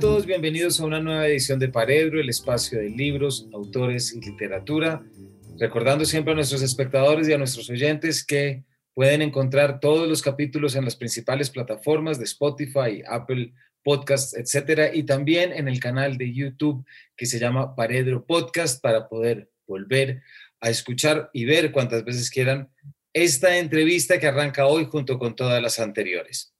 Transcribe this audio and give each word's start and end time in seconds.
todos, 0.00 0.24
bienvenidos 0.24 0.80
a 0.80 0.86
una 0.86 0.98
nueva 0.98 1.26
edición 1.28 1.58
de 1.58 1.68
Paredro, 1.68 2.18
el 2.18 2.30
espacio 2.30 2.78
de 2.78 2.88
libros, 2.88 3.46
autores 3.52 4.14
y 4.14 4.20
literatura. 4.22 5.04
Recordando 5.58 6.06
siempre 6.06 6.32
a 6.32 6.36
nuestros 6.36 6.62
espectadores 6.62 7.28
y 7.28 7.34
a 7.34 7.38
nuestros 7.38 7.68
oyentes 7.68 8.24
que 8.24 8.64
pueden 8.94 9.20
encontrar 9.20 9.78
todos 9.78 10.08
los 10.08 10.22
capítulos 10.22 10.74
en 10.74 10.86
las 10.86 10.96
principales 10.96 11.50
plataformas 11.50 12.18
de 12.18 12.24
Spotify, 12.24 13.02
Apple 13.06 13.52
Podcasts, 13.84 14.34
etcétera, 14.34 14.94
y 14.94 15.02
también 15.02 15.52
en 15.52 15.68
el 15.68 15.80
canal 15.80 16.16
de 16.16 16.32
YouTube 16.32 16.82
que 17.14 17.26
se 17.26 17.38
llama 17.38 17.76
Paredro 17.76 18.24
Podcast 18.24 18.82
para 18.82 19.06
poder 19.06 19.50
volver 19.66 20.22
a 20.62 20.70
escuchar 20.70 21.28
y 21.34 21.44
ver 21.44 21.72
cuantas 21.72 22.06
veces 22.06 22.30
quieran 22.30 22.70
esta 23.12 23.58
entrevista 23.58 24.18
que 24.18 24.28
arranca 24.28 24.64
hoy 24.64 24.86
junto 24.86 25.18
con 25.18 25.36
todas 25.36 25.62
las 25.62 25.78
anteriores. 25.78 26.54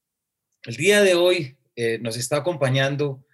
El 0.64 0.76
día 0.76 1.00
de 1.00 1.14
hoy 1.14 1.56
eh, 1.74 1.98
nos 2.02 2.18
está 2.18 2.36
acompañando 2.36 3.24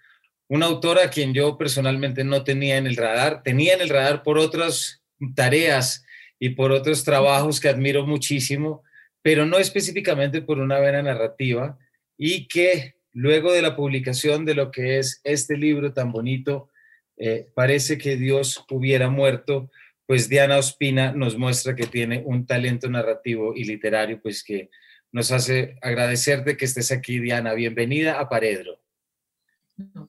una 0.47 0.67
autora 0.67 1.05
a 1.05 1.09
quien 1.09 1.33
yo 1.33 1.57
personalmente 1.57 2.23
no 2.23 2.43
tenía 2.43 2.77
en 2.77 2.87
el 2.87 2.95
radar, 2.95 3.43
tenía 3.43 3.73
en 3.73 3.81
el 3.81 3.89
radar 3.89 4.23
por 4.23 4.37
otras 4.37 5.01
tareas 5.35 6.05
y 6.39 6.49
por 6.49 6.71
otros 6.71 7.03
trabajos 7.03 7.59
que 7.59 7.69
admiro 7.69 8.05
muchísimo, 8.05 8.83
pero 9.21 9.45
no 9.45 9.57
específicamente 9.57 10.41
por 10.41 10.59
una 10.59 10.79
vena 10.79 11.01
narrativa 11.01 11.77
y 12.17 12.47
que 12.47 12.95
luego 13.13 13.51
de 13.51 13.61
la 13.61 13.75
publicación 13.75 14.45
de 14.45 14.55
lo 14.55 14.71
que 14.71 14.99
es 14.99 15.19
este 15.23 15.57
libro 15.57 15.93
tan 15.93 16.11
bonito, 16.11 16.69
eh, 17.17 17.47
parece 17.53 17.97
que 17.97 18.15
Dios 18.15 18.63
hubiera 18.69 19.09
muerto, 19.09 19.71
pues 20.05 20.29
Diana 20.29 20.57
Ospina 20.57 21.11
nos 21.11 21.37
muestra 21.37 21.75
que 21.75 21.87
tiene 21.87 22.21
un 22.25 22.45
talento 22.45 22.89
narrativo 22.89 23.53
y 23.55 23.65
literario, 23.65 24.21
pues 24.21 24.43
que 24.43 24.69
nos 25.11 25.31
hace 25.31 25.75
agradecerte 25.81 26.55
que 26.55 26.65
estés 26.65 26.91
aquí, 26.91 27.19
Diana. 27.19 27.53
Bienvenida 27.53 28.19
a 28.19 28.29
Paredro. 28.29 28.79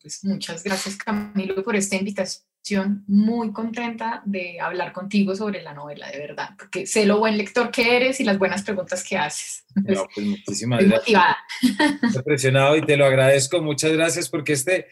Pues 0.00 0.24
muchas 0.24 0.64
gracias, 0.64 0.97
Camilo, 0.97 1.62
por 1.62 1.77
esta 1.77 1.97
invitación. 1.97 3.05
Muy 3.06 3.52
contenta 3.52 4.22
de 4.27 4.61
hablar 4.61 4.92
contigo 4.92 5.34
sobre 5.34 5.62
la 5.62 5.72
novela, 5.72 6.11
de 6.11 6.19
verdad, 6.19 6.50
porque 6.58 6.86
sé 6.86 7.06
lo 7.06 7.19
buen 7.19 7.38
lector 7.38 7.70
que 7.70 7.96
eres 7.96 8.20
y 8.20 8.24
las 8.24 8.39
buenas 8.39 8.62
preguntas 8.62 9.02
que 9.08 9.16
haces. 9.16 9.64
No, 9.74 10.06
pues 10.14 10.27
muchísimas 10.27 10.84
gracias. 10.84 11.36
Estoy 11.62 12.19
impresionado 12.19 12.77
y 12.77 12.83
te 12.83 12.96
lo 12.96 13.06
agradezco. 13.06 13.62
Muchas 13.62 13.92
gracias 13.92 14.28
porque 14.28 14.52
este, 14.52 14.86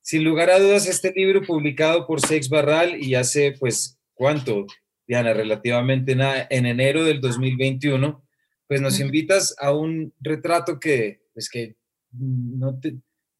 sin 0.00 0.24
lugar 0.24 0.50
a 0.50 0.58
dudas, 0.58 0.86
este 0.86 1.12
libro 1.14 1.42
publicado 1.42 2.06
por 2.06 2.20
Sex 2.20 2.48
Barral 2.48 3.02
y 3.02 3.14
hace, 3.14 3.52
pues, 3.58 3.98
¿cuánto, 4.14 4.66
Diana? 5.06 5.34
Relativamente 5.34 6.16
nada, 6.16 6.46
en 6.48 6.64
enero 6.66 7.04
del 7.04 7.20
2021 7.20 8.24
pues 8.68 8.82
nos 8.82 9.00
invitas 9.00 9.56
a 9.58 9.72
un 9.72 10.12
retrato 10.20 10.78
que, 10.78 11.22
pues 11.32 11.48
que 11.48 11.76
no 12.12 12.78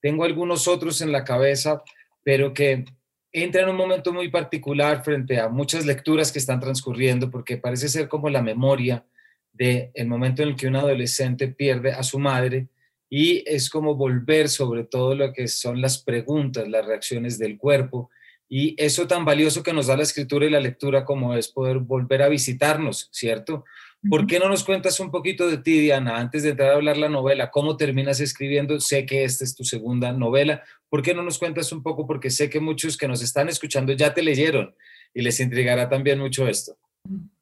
tengo 0.00 0.24
algunos 0.24 0.68
otros 0.68 1.00
en 1.00 1.12
la 1.12 1.24
cabeza, 1.24 1.82
pero 2.22 2.52
que 2.52 2.84
entra 3.32 3.62
en 3.62 3.68
un 3.68 3.76
momento 3.76 4.12
muy 4.12 4.30
particular 4.30 5.04
frente 5.04 5.38
a 5.38 5.48
muchas 5.48 5.84
lecturas 5.86 6.32
que 6.32 6.38
están 6.38 6.60
transcurriendo, 6.60 7.30
porque 7.30 7.56
parece 7.56 7.88
ser 7.88 8.08
como 8.08 8.28
la 8.28 8.42
memoria 8.42 9.04
del 9.52 9.90
el 9.94 10.06
momento 10.06 10.42
en 10.42 10.50
el 10.50 10.56
que 10.56 10.68
un 10.68 10.76
adolescente 10.76 11.48
pierde 11.48 11.92
a 11.92 12.02
su 12.02 12.18
madre 12.18 12.68
y 13.10 13.42
es 13.46 13.70
como 13.70 13.94
volver 13.94 14.48
sobre 14.48 14.84
todo 14.84 15.14
lo 15.14 15.32
que 15.32 15.48
son 15.48 15.80
las 15.80 16.02
preguntas, 16.02 16.68
las 16.68 16.86
reacciones 16.86 17.38
del 17.38 17.58
cuerpo 17.58 18.10
y 18.48 18.74
eso 18.82 19.06
tan 19.06 19.24
valioso 19.24 19.62
que 19.62 19.72
nos 19.72 19.88
da 19.88 19.96
la 19.96 20.02
escritura 20.02 20.46
y 20.46 20.50
la 20.50 20.60
lectura 20.60 21.04
como 21.04 21.34
es 21.34 21.48
poder 21.48 21.78
volver 21.78 22.22
a 22.22 22.28
visitarnos, 22.28 23.08
¿cierto? 23.12 23.64
¿Por 24.08 24.26
qué 24.26 24.38
no 24.38 24.48
nos 24.48 24.62
cuentas 24.62 25.00
un 25.00 25.10
poquito 25.10 25.48
de 25.48 25.58
ti, 25.58 25.80
Diana, 25.80 26.18
antes 26.18 26.44
de 26.44 26.50
entrar 26.50 26.70
a 26.70 26.74
hablar 26.74 26.96
la 26.96 27.08
novela? 27.08 27.50
¿Cómo 27.50 27.76
terminas 27.76 28.20
escribiendo? 28.20 28.78
Sé 28.78 29.04
que 29.04 29.24
esta 29.24 29.42
es 29.42 29.56
tu 29.56 29.64
segunda 29.64 30.12
novela. 30.12 30.62
¿Por 30.88 31.02
qué 31.02 31.14
no 31.14 31.22
nos 31.22 31.38
cuentas 31.38 31.72
un 31.72 31.82
poco? 31.82 32.06
Porque 32.06 32.30
sé 32.30 32.48
que 32.48 32.60
muchos 32.60 32.96
que 32.96 33.08
nos 33.08 33.22
están 33.22 33.48
escuchando 33.48 33.92
ya 33.92 34.14
te 34.14 34.22
leyeron 34.22 34.74
y 35.12 35.22
les 35.22 35.40
intrigará 35.40 35.88
también 35.88 36.20
mucho 36.20 36.46
esto. 36.46 36.76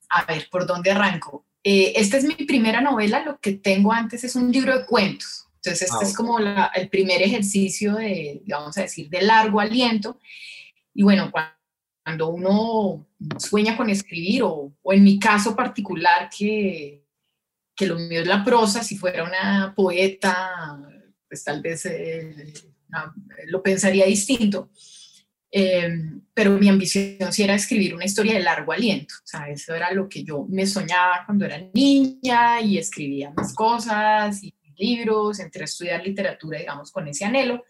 A 0.09 0.25
ver, 0.25 0.49
¿por 0.51 0.67
dónde 0.67 0.91
arranco? 0.91 1.45
Eh, 1.63 1.93
esta 1.97 2.17
es 2.17 2.25
mi 2.25 2.35
primera 2.47 2.81
novela, 2.81 3.25
lo 3.25 3.39
que 3.39 3.53
tengo 3.53 3.93
antes 3.93 4.25
es 4.25 4.35
un 4.35 4.51
libro 4.51 4.79
de 4.79 4.87
cuentos. 4.87 5.49
Entonces, 5.57 5.91
este 5.91 6.05
es 6.05 6.13
ah, 6.13 6.17
como 6.17 6.39
el 6.39 6.89
primer 6.89 7.21
ejercicio 7.23 7.97
de, 7.97 8.41
vamos 8.47 8.79
a 8.79 8.83
decir, 8.83 9.11
de 9.11 9.21
largo 9.23 9.61
aliento. 9.61 10.21
Y 10.95 11.03
bueno, 11.03 11.31
cuando 11.31 11.56
cuando 12.07 12.29
uno 12.29 13.05
sueña 13.37 13.77
con 13.77 13.91
escribir, 13.91 14.45
o, 14.45 14.73
o 14.81 14.93
en 14.93 15.03
mi 15.03 15.19
caso 15.19 15.57
particular, 15.57 16.31
que, 16.31 17.05
que, 17.75 17.85
lo 17.85 17.99
mío 17.99 18.21
es 18.21 18.29
la 18.29 18.45
prosa, 18.45 18.85
si 18.85 18.97
fuera 18.97 19.25
una 19.25 19.75
poeta, 19.75 20.79
pues 21.29 21.43
tal 21.43 21.61
vez 21.61 21.85
eh, 21.87 22.55
lo 23.47 23.61
pensaría 23.61 24.07
distinto. 24.07 24.71
Eh, 25.51 25.89
pero 26.33 26.53
mi 26.53 26.69
ambición 26.69 27.33
sí 27.33 27.43
era 27.43 27.57
escribir 27.57 27.93
una 27.93 28.05
historia 28.05 28.35
de 28.35 28.41
largo 28.45 28.71
aliento. 28.71 29.17
O 29.25 29.27
sea, 29.27 29.49
eso 29.49 29.75
era 29.75 29.93
lo 29.93 30.09
que 30.09 30.23
yo 30.23 30.47
me 30.49 30.65
soñaba 30.65 31.25
cuando 31.27 31.45
era 31.45 31.59
niña 31.75 32.61
y 32.61 32.79
escribía 32.79 33.33
más 33.33 33.53
cosas 33.53 34.45
y 34.45 34.55
libros, 34.77 35.41
entré 35.41 35.63
a 35.63 35.65
estudiar 35.65 36.07
literatura, 36.07 36.61
digamos, 36.61 36.93
con 36.93 37.09
ese 37.09 37.25
anhelo. 37.25 37.65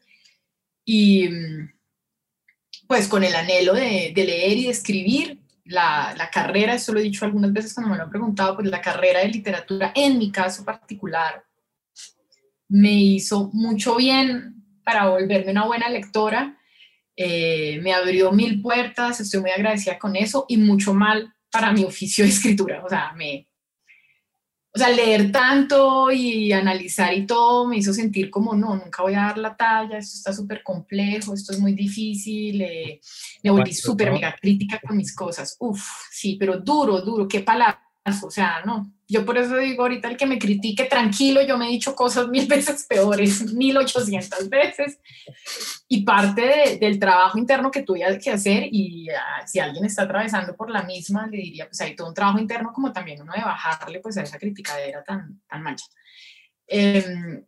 Y, 0.84 1.30
pues 2.86 3.08
con 3.08 3.24
el 3.24 3.34
anhelo 3.34 3.74
de, 3.74 4.12
leer 4.14 4.58
y 4.58 4.64
de 4.64 4.70
escribir. 4.70 5.40
La, 5.64 6.14
la, 6.16 6.30
carrera, 6.30 6.74
eso 6.74 6.92
lo 6.92 7.00
he 7.00 7.02
dicho 7.02 7.24
algunas 7.24 7.52
veces 7.52 7.74
cuando 7.74 7.90
me 7.90 7.96
lo 7.96 8.04
han 8.04 8.10
preguntado, 8.10 8.54
pues 8.54 8.68
la 8.68 8.80
carrera 8.80 9.18
de 9.18 9.28
literatura, 9.28 9.90
en 9.96 10.16
mi 10.16 10.30
caso 10.30 10.64
particular, 10.64 11.44
me 12.68 12.92
hizo 12.92 13.50
mucho 13.52 13.96
bien 13.96 14.56
para 14.84 15.08
volverme 15.08 15.50
una 15.50 15.66
buena 15.66 15.88
lectora. 15.88 16.56
Eh, 17.16 17.80
me 17.82 17.92
abrió 17.92 18.30
mil 18.30 18.62
puertas, 18.62 19.20
estoy 19.20 19.40
muy 19.40 19.50
agradecida 19.50 19.98
con 19.98 20.14
eso 20.14 20.44
y 20.48 20.56
mucho 20.56 20.94
mal 20.94 21.34
para 21.50 21.72
mi 21.72 21.82
oficio 21.82 22.24
de 22.24 22.30
escritura. 22.30 22.84
O 22.84 22.88
sea, 22.88 23.12
me, 23.16 23.48
o 24.76 24.78
sea, 24.78 24.90
leer 24.90 25.32
tanto 25.32 26.10
y 26.12 26.52
analizar 26.52 27.14
y 27.14 27.24
todo 27.24 27.66
me 27.66 27.78
hizo 27.78 27.94
sentir 27.94 28.28
como, 28.28 28.54
no, 28.54 28.76
nunca 28.76 29.02
voy 29.02 29.14
a 29.14 29.22
dar 29.22 29.38
la 29.38 29.56
talla, 29.56 29.96
esto 29.96 30.18
está 30.18 30.34
súper 30.34 30.62
complejo, 30.62 31.32
esto 31.32 31.54
es 31.54 31.58
muy 31.58 31.72
difícil, 31.72 32.60
eh, 32.60 33.00
me 33.42 33.50
volví 33.50 33.72
súper 33.72 34.12
mega 34.12 34.36
crítica 34.38 34.78
con 34.86 34.98
mis 34.98 35.14
cosas. 35.14 35.56
Uf, 35.60 35.82
sí, 36.10 36.36
pero 36.38 36.60
duro, 36.60 37.00
duro, 37.00 37.26
qué 37.26 37.40
palabras, 37.40 38.22
o 38.22 38.30
sea, 38.30 38.62
no, 38.66 38.92
yo 39.08 39.24
por 39.24 39.38
eso 39.38 39.56
digo 39.58 39.82
ahorita 39.82 40.08
el 40.08 40.16
que 40.16 40.26
me 40.26 40.38
critique 40.38 40.84
tranquilo, 40.84 41.40
yo 41.42 41.56
me 41.56 41.66
he 41.66 41.70
dicho 41.70 41.94
cosas 41.94 42.28
mil 42.28 42.46
veces 42.48 42.86
peores, 42.88 43.52
mil 43.54 43.76
ochocientas 43.76 44.48
veces. 44.48 44.98
Y 45.88 46.02
parte 46.02 46.78
del 46.80 46.98
trabajo 46.98 47.38
interno 47.38 47.70
que 47.70 47.82
tuve 47.82 48.18
que 48.18 48.30
hacer, 48.30 48.68
y 48.72 49.08
ah, 49.10 49.46
si 49.46 49.60
alguien 49.60 49.84
está 49.84 50.02
atravesando 50.02 50.56
por 50.56 50.70
la 50.70 50.82
misma, 50.82 51.28
le 51.28 51.38
diría, 51.38 51.66
pues 51.66 51.80
hay 51.80 51.94
todo 51.94 52.08
un 52.08 52.14
trabajo 52.14 52.38
interno 52.40 52.72
como 52.72 52.92
también 52.92 53.22
uno 53.22 53.32
de 53.32 53.42
bajarle 53.42 54.00
pues 54.00 54.16
a 54.16 54.22
esa 54.22 54.38
criticadera 54.38 55.04
tan, 55.04 55.40
tan 55.48 55.62
mancha. 55.62 55.86
Em, 56.66 57.44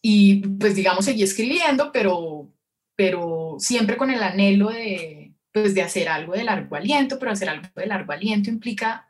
y 0.00 0.40
pues 0.58 0.74
digamos, 0.74 1.04
seguí 1.04 1.22
escribiendo, 1.22 1.92
pero, 1.92 2.52
pero 2.96 3.56
siempre 3.60 3.96
con 3.96 4.10
el 4.10 4.22
anhelo 4.22 4.70
de, 4.70 5.32
pues, 5.52 5.74
de 5.74 5.82
hacer 5.82 6.08
algo 6.08 6.32
de 6.32 6.42
largo 6.42 6.74
aliento, 6.74 7.18
pero 7.20 7.30
hacer 7.30 7.48
algo 7.48 7.68
de 7.76 7.86
largo 7.86 8.12
aliento 8.12 8.50
implica 8.50 9.06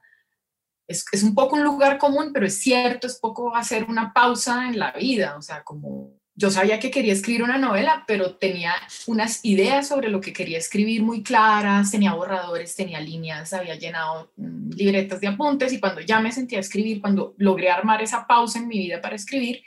es, 0.92 1.22
un 1.22 1.34
poco 1.34 1.56
un 1.56 1.64
lugar 1.64 1.98
común, 1.98 2.30
pero 2.32 2.46
es 2.46 2.58
cierto, 2.58 3.06
es 3.06 3.18
poco 3.18 3.54
hacer 3.54 3.84
una 3.84 4.12
pausa 4.12 4.68
en 4.68 4.78
la 4.78 4.92
vida, 4.92 5.36
o 5.36 5.42
sea, 5.42 5.64
como 5.64 6.12
yo 6.34 6.50
sabía 6.50 6.80
que 6.80 6.90
quería 6.90 7.12
escribir 7.12 7.42
una 7.42 7.58
novela, 7.58 8.04
pero 8.06 8.36
tenía 8.36 8.72
unas 9.06 9.44
ideas 9.44 9.88
sobre 9.88 10.08
lo 10.08 10.20
que 10.20 10.32
quería 10.32 10.58
escribir 10.58 11.02
muy 11.02 11.22
claras, 11.22 11.90
tenía 11.90 12.14
borradores, 12.14 12.74
tenía 12.74 13.00
líneas, 13.00 13.52
había 13.52 13.74
llenado 13.74 14.32
mm, 14.36 14.70
libretas 14.70 15.20
de 15.20 15.26
apuntes 15.26 15.72
y 15.72 15.80
cuando 15.80 16.00
ya 16.00 16.20
me 16.20 16.32
sentía 16.32 16.60
escribir, 16.60 17.00
cuando 17.00 17.34
logré 17.36 17.70
armar 17.70 18.00
esa 18.02 18.26
pausa 18.26 18.58
en 18.58 18.68
mi 18.68 18.78
vida 18.78 19.00
para 19.00 19.16
escribir, 19.16 19.62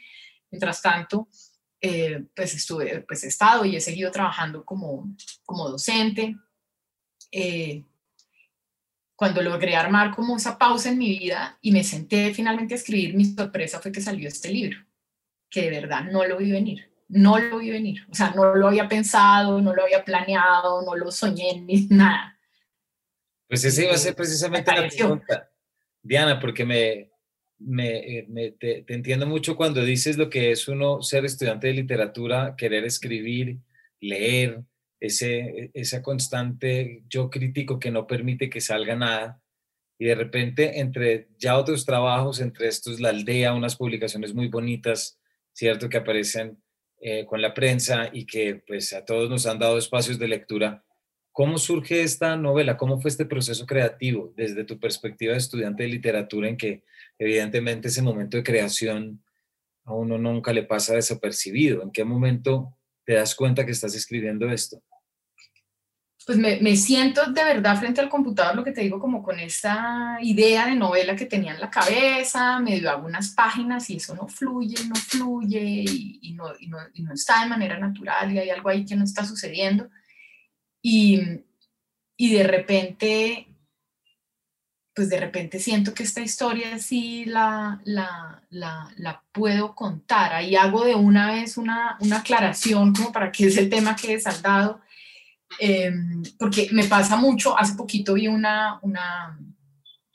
mientras 0.49 0.81
tanto, 0.81 1.27
eh, 1.81 2.23
pues 2.35 2.55
estuve, 2.55 3.01
pues 3.01 3.23
he 3.23 3.27
estado 3.27 3.63
y 3.63 3.75
he 3.75 3.81
seguido 3.81 4.09
trabajando 4.09 4.65
como, 4.65 5.15
como 5.45 5.69
docente. 5.69 6.35
Eh, 7.31 7.83
cuando 9.15 9.41
logré 9.41 9.75
armar 9.75 10.13
como 10.13 10.35
esa 10.35 10.57
pausa 10.57 10.89
en 10.89 10.97
mi 10.97 11.17
vida 11.17 11.57
y 11.61 11.71
me 11.71 11.83
senté 11.83 12.33
finalmente 12.33 12.73
a 12.73 12.77
escribir, 12.77 13.15
mi 13.15 13.25
sorpresa 13.25 13.79
fue 13.79 13.91
que 13.91 14.01
salió 14.01 14.27
este 14.27 14.49
libro, 14.49 14.77
que 15.49 15.61
de 15.61 15.69
verdad 15.69 16.03
no 16.03 16.25
lo 16.25 16.37
vi 16.37 16.51
venir, 16.51 16.91
no 17.07 17.39
lo 17.39 17.59
vi 17.59 17.69
venir, 17.69 18.05
o 18.09 18.13
sea, 18.13 18.31
no 18.31 18.55
lo 18.55 18.67
había 18.67 18.89
pensado, 18.89 19.61
no 19.61 19.73
lo 19.73 19.83
había 19.83 20.03
planeado, 20.03 20.81
no 20.83 20.95
lo 20.95 21.11
soñé 21.11 21.61
ni 21.61 21.87
nada. 21.89 22.37
Pues 23.47 23.63
esa 23.63 23.83
iba 23.83 23.93
a 23.93 23.97
ser 23.97 24.15
precisamente 24.15 24.71
la 24.73 24.87
pregunta, 24.87 25.49
Diana, 26.01 26.39
porque 26.39 26.65
me, 26.65 27.11
me, 27.59 28.25
me 28.27 28.51
te, 28.51 28.81
te, 28.81 28.93
entiendo 28.93 29.27
mucho 29.27 29.55
cuando 29.55 29.81
dices 29.81 30.17
lo 30.17 30.29
que 30.29 30.51
es 30.51 30.67
uno 30.67 31.01
ser 31.01 31.25
estudiante 31.25 31.67
de 31.67 31.73
literatura, 31.73 32.55
querer 32.57 32.83
escribir, 32.83 33.59
leer, 34.01 34.63
ese, 35.05 35.71
esa 35.73 36.01
constante 36.01 37.03
yo 37.09 37.29
crítico 37.29 37.79
que 37.79 37.91
no 37.91 38.07
permite 38.07 38.49
que 38.49 38.61
salga 38.61 38.95
nada. 38.95 39.41
Y 39.97 40.05
de 40.05 40.15
repente, 40.15 40.79
entre 40.79 41.29
ya 41.37 41.57
otros 41.57 41.85
trabajos, 41.85 42.41
entre 42.41 42.67
estos 42.67 42.99
La 42.99 43.09
Aldea, 43.09 43.53
unas 43.53 43.75
publicaciones 43.75 44.33
muy 44.33 44.49
bonitas, 44.49 45.19
¿cierto? 45.53 45.87
Que 45.87 45.97
aparecen 45.97 46.61
eh, 46.99 47.25
con 47.25 47.41
la 47.41 47.53
prensa 47.53 48.09
y 48.11 48.25
que 48.25 48.63
pues 48.65 48.91
a 48.93 49.05
todos 49.05 49.29
nos 49.29 49.45
han 49.45 49.59
dado 49.59 49.77
espacios 49.77 50.17
de 50.17 50.27
lectura. 50.27 50.83
¿Cómo 51.31 51.57
surge 51.57 52.01
esta 52.01 52.37
novela? 52.37 52.77
¿Cómo 52.77 52.99
fue 52.99 53.09
este 53.09 53.25
proceso 53.25 53.65
creativo 53.65 54.33
desde 54.37 54.63
tu 54.63 54.79
perspectiva 54.79 55.33
de 55.33 55.39
estudiante 55.39 55.83
de 55.83 55.89
literatura 55.89 56.47
en 56.47 56.55
que 56.55 56.83
evidentemente 57.19 57.89
ese 57.89 58.01
momento 58.01 58.37
de 58.37 58.43
creación 58.43 59.21
a 59.83 59.93
uno 59.93 60.17
nunca 60.17 60.53
le 60.53 60.63
pasa 60.63 60.95
desapercibido? 60.95 61.83
¿En 61.83 61.91
qué 61.91 62.05
momento 62.05 62.75
te 63.05 63.15
das 63.15 63.35
cuenta 63.35 63.65
que 63.65 63.73
estás 63.73 63.93
escribiendo 63.95 64.49
esto? 64.49 64.81
Pues 66.25 66.39
me, 66.39 66.59
me, 66.59 66.75
siento 66.75 67.31
de 67.31 67.43
verdad 67.43 67.77
frente 67.77 68.01
al 68.01 68.09
computador, 68.09 68.55
lo 68.55 68.63
que 68.63 68.71
te 68.71 68.81
digo, 68.81 68.99
como 68.99 69.21
con 69.21 69.39
esta 69.39 70.17
idea 70.21 70.65
de 70.65 70.75
novela 70.75 71.15
que 71.15 71.27
tenía 71.27 71.53
en 71.53 71.61
la 71.61 71.69
cabeza, 71.69 72.59
me 72.59 72.79
dio 72.79 72.89
algunas 72.89 73.29
páginas 73.29 73.89
y 73.91 73.97
eso 73.97 74.15
no 74.15 74.27
fluye, 74.27 74.83
no 74.87 74.95
fluye 74.95 75.61
y, 75.61 76.19
y, 76.23 76.33
no, 76.33 76.47
y, 76.59 76.67
no, 76.67 76.77
y 76.95 77.03
no 77.03 77.13
está 77.13 77.43
de 77.43 77.49
manera 77.49 77.77
natural 77.77 78.31
y 78.31 78.39
hay 78.39 78.49
algo 78.49 78.69
ahí 78.69 78.85
que 78.85 78.95
no 78.95 79.03
está 79.03 79.23
sucediendo. 79.23 79.87
Y, 80.87 81.19
de 82.19 82.43
repente, 82.43 83.47
pues 84.93 85.09
de 85.09 85.19
repente 85.19 85.57
siento 85.57 85.95
que 85.95 86.03
esta 86.03 86.21
historia 86.21 86.77
sí 86.77 87.25
la, 87.25 87.81
la, 87.85 88.43
la, 88.51 88.93
la 88.97 89.23
puedo 89.31 89.73
contar. 89.73 90.33
Ahí 90.33 90.55
hago 90.55 90.85
de 90.85 90.93
una 90.93 91.31
vez 91.31 91.57
una, 91.57 91.97
una, 92.01 92.19
aclaración 92.19 92.93
como 92.93 93.11
para 93.11 93.31
que 93.31 93.47
ese 93.47 93.65
tema 93.65 93.95
quede 93.95 94.19
saldado, 94.19 94.79
eh, 95.59 95.91
porque 96.37 96.69
me 96.71 96.85
pasa 96.85 97.15
mucho, 97.15 97.57
hace 97.57 97.75
poquito 97.75 98.13
vi 98.13 98.27
una, 98.27 98.79
una 98.81 99.37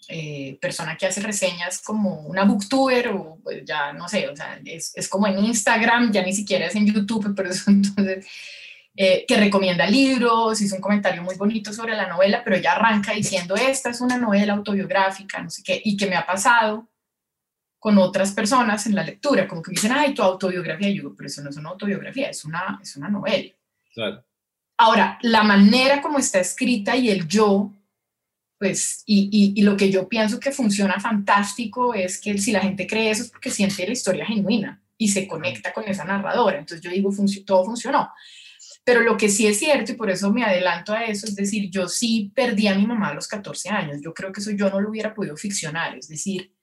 eh, 0.09 0.59
persona 0.61 0.97
que 0.97 1.07
hace 1.07 1.21
reseñas 1.21 1.81
como 1.83 2.23
una 2.23 2.45
booktuber 2.45 3.09
o 3.09 3.39
pues 3.43 3.65
ya 3.65 3.93
no 3.93 4.09
sé, 4.09 4.29
o 4.29 4.35
sea, 4.35 4.61
es, 4.65 4.93
es 4.97 5.09
como 5.09 5.27
en 5.29 5.39
Instagram, 5.39 6.11
ya 6.11 6.23
ni 6.23 6.33
siquiera 6.33 6.67
es 6.67 6.75
en 6.75 6.93
YouTube, 6.93 7.33
pero 7.37 7.51
eso 7.51 7.71
entonces 7.71 8.27
eh, 8.97 9.25
que 9.27 9.37
recomienda 9.37 9.87
libros, 9.87 10.61
hizo 10.61 10.75
un 10.75 10.81
comentario 10.81 11.23
muy 11.23 11.37
bonito 11.37 11.73
sobre 11.73 11.95
la 11.95 12.09
novela, 12.09 12.43
pero 12.43 12.57
ella 12.57 12.73
arranca 12.73 13.13
diciendo, 13.13 13.55
esta 13.55 13.91
es 13.91 14.01
una 14.01 14.19
novela 14.19 14.55
autobiográfica, 14.55 15.41
no 15.43 15.49
sé 15.49 15.63
qué, 15.63 15.81
y 15.85 15.97
que 15.97 16.07
me 16.07 16.17
ha 16.17 16.27
pasado 16.27 16.89
con 17.79 17.97
otras 17.97 18.33
personas 18.33 18.87
en 18.87 18.97
la 18.97 19.05
lectura, 19.05 19.47
como 19.47 19.63
que 19.63 19.71
me 19.71 19.75
dicen, 19.77 19.93
ay, 19.93 20.13
tu 20.13 20.23
autobiografía, 20.23 20.89
y 20.89 20.97
yo 20.97 21.03
digo, 21.03 21.15
pero 21.17 21.29
eso 21.29 21.41
no 21.41 21.51
es 21.51 21.57
una 21.57 21.71
autobiografía, 21.71 22.31
es 22.31 22.45
una, 22.45 22.81
es 22.83 22.97
una 22.97 23.09
novela. 23.09 23.55
Claro. 23.95 24.25
Ahora, 24.83 25.19
la 25.21 25.43
manera 25.43 26.01
como 26.01 26.19
está 26.19 26.41
escrita 26.41 26.97
y 26.97 27.11
el 27.11 27.29
yo, 27.29 27.71
pues, 28.59 29.03
y, 29.05 29.53
y, 29.55 29.61
lo 29.61 29.77
que 29.77 29.91
yo 29.91 30.09
pienso 30.09 30.41
que 30.41 30.53
funciona 30.53 30.99
fantástico 30.99 31.93
es 31.93 32.19
que 32.19 32.39
si 32.39 32.51
la 32.51 32.61
gente 32.61 32.87
cree 32.87 33.11
eso 33.11 33.25
es 33.25 33.31
porque 33.31 33.51
siente 33.51 33.87
la 33.87 33.93
historia 33.93 34.25
genuina 34.25 34.83
y 34.97 35.09
se 35.09 35.29
conecta 35.29 35.75
con 35.75 35.87
esa 35.87 36.05
narradora. 36.05 36.59
Entonces 36.59 36.81
yo 36.81 36.91
digo, 36.91 37.13
todo 37.45 37.67
funcionó. 37.67 38.09
Pero 38.83 39.03
lo 39.03 39.19
que 39.19 39.29
sí 39.29 39.47
es 39.47 39.59
cierto, 39.59 39.93
y 39.93 39.97
por 39.97 40.09
eso 40.09 40.33
me 40.33 40.45
adelanto 40.45 40.95
a 40.95 41.05
eso, 41.05 41.27
es 41.27 41.37
decir, 41.37 41.69
yo 41.69 41.87
sí 41.87 42.33
perdí 42.35 42.67
a 42.67 42.75
mi 42.75 42.87
mamá 42.87 43.09
a 43.09 43.15
los 43.15 43.29
14 43.29 43.69
años. 43.69 43.99
Yo 44.03 44.15
creo 44.15 44.33
que 44.33 44.41
eso 44.41 44.51
yo 44.51 44.71
no 44.71 44.81
lo 44.81 44.89
hubiera 44.89 45.13
podido 45.13 45.37
ficcionar. 45.37 45.99
Es 45.99 46.09
decir, 46.09 46.55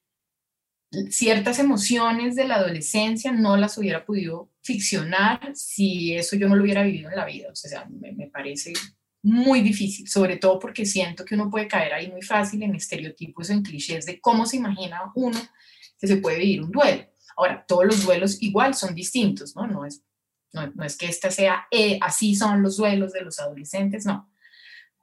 ciertas 1.11 1.59
emociones 1.59 2.35
de 2.35 2.47
la 2.47 2.55
adolescencia 2.55 3.31
no 3.31 3.57
las 3.57 3.77
hubiera 3.77 4.05
podido 4.05 4.49
ficcionar 4.67 5.51
si 5.55 6.13
eso 6.13 6.35
yo 6.35 6.47
no 6.47 6.55
lo 6.55 6.63
hubiera 6.63 6.83
vivido 6.83 7.09
en 7.09 7.15
la 7.15 7.25
vida. 7.25 7.49
O 7.51 7.55
sea, 7.55 7.87
me, 7.89 8.27
parece 8.27 8.73
muy 9.23 9.61
difícil, 9.61 10.07
sobre 10.07 10.37
todo 10.37 10.59
porque 10.59 10.85
siento 10.85 11.25
que 11.25 11.35
uno 11.35 11.49
puede 11.49 11.67
caer 11.67 11.93
ahí 11.93 12.11
muy 12.11 12.21
fácil 12.21 12.61
en 12.63 12.75
estereotipos, 12.75 13.49
en 13.49 13.63
clichés 13.63 14.05
de 14.05 14.19
cómo 14.19 14.45
se 14.45 14.57
imagina 14.57 15.01
uno 15.15 15.39
que 15.99 16.07
se 16.07 16.17
puede 16.17 16.39
vivir 16.39 16.61
un 16.61 16.71
duelo. 16.71 17.03
Ahora, 17.37 17.65
todos 17.67 17.85
los 17.85 18.03
duelos 18.03 18.41
igual 18.41 18.75
son 18.75 18.93
distintos, 18.93 19.55
¿no? 19.55 19.67
No 19.67 19.85
es 19.85 20.03
no 20.53 20.83
es 20.83 20.97
que 20.97 21.07
esta 21.07 21.29
sea, 21.29 21.67
eh, 21.71 21.99
así 22.01 22.35
son 22.35 22.61
los 22.63 22.77
duelos 22.77 23.13
de 23.13 23.21
los 23.21 23.39
adolescentes, 23.39 24.05
no. 24.05 24.31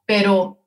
Pero, 0.06 0.63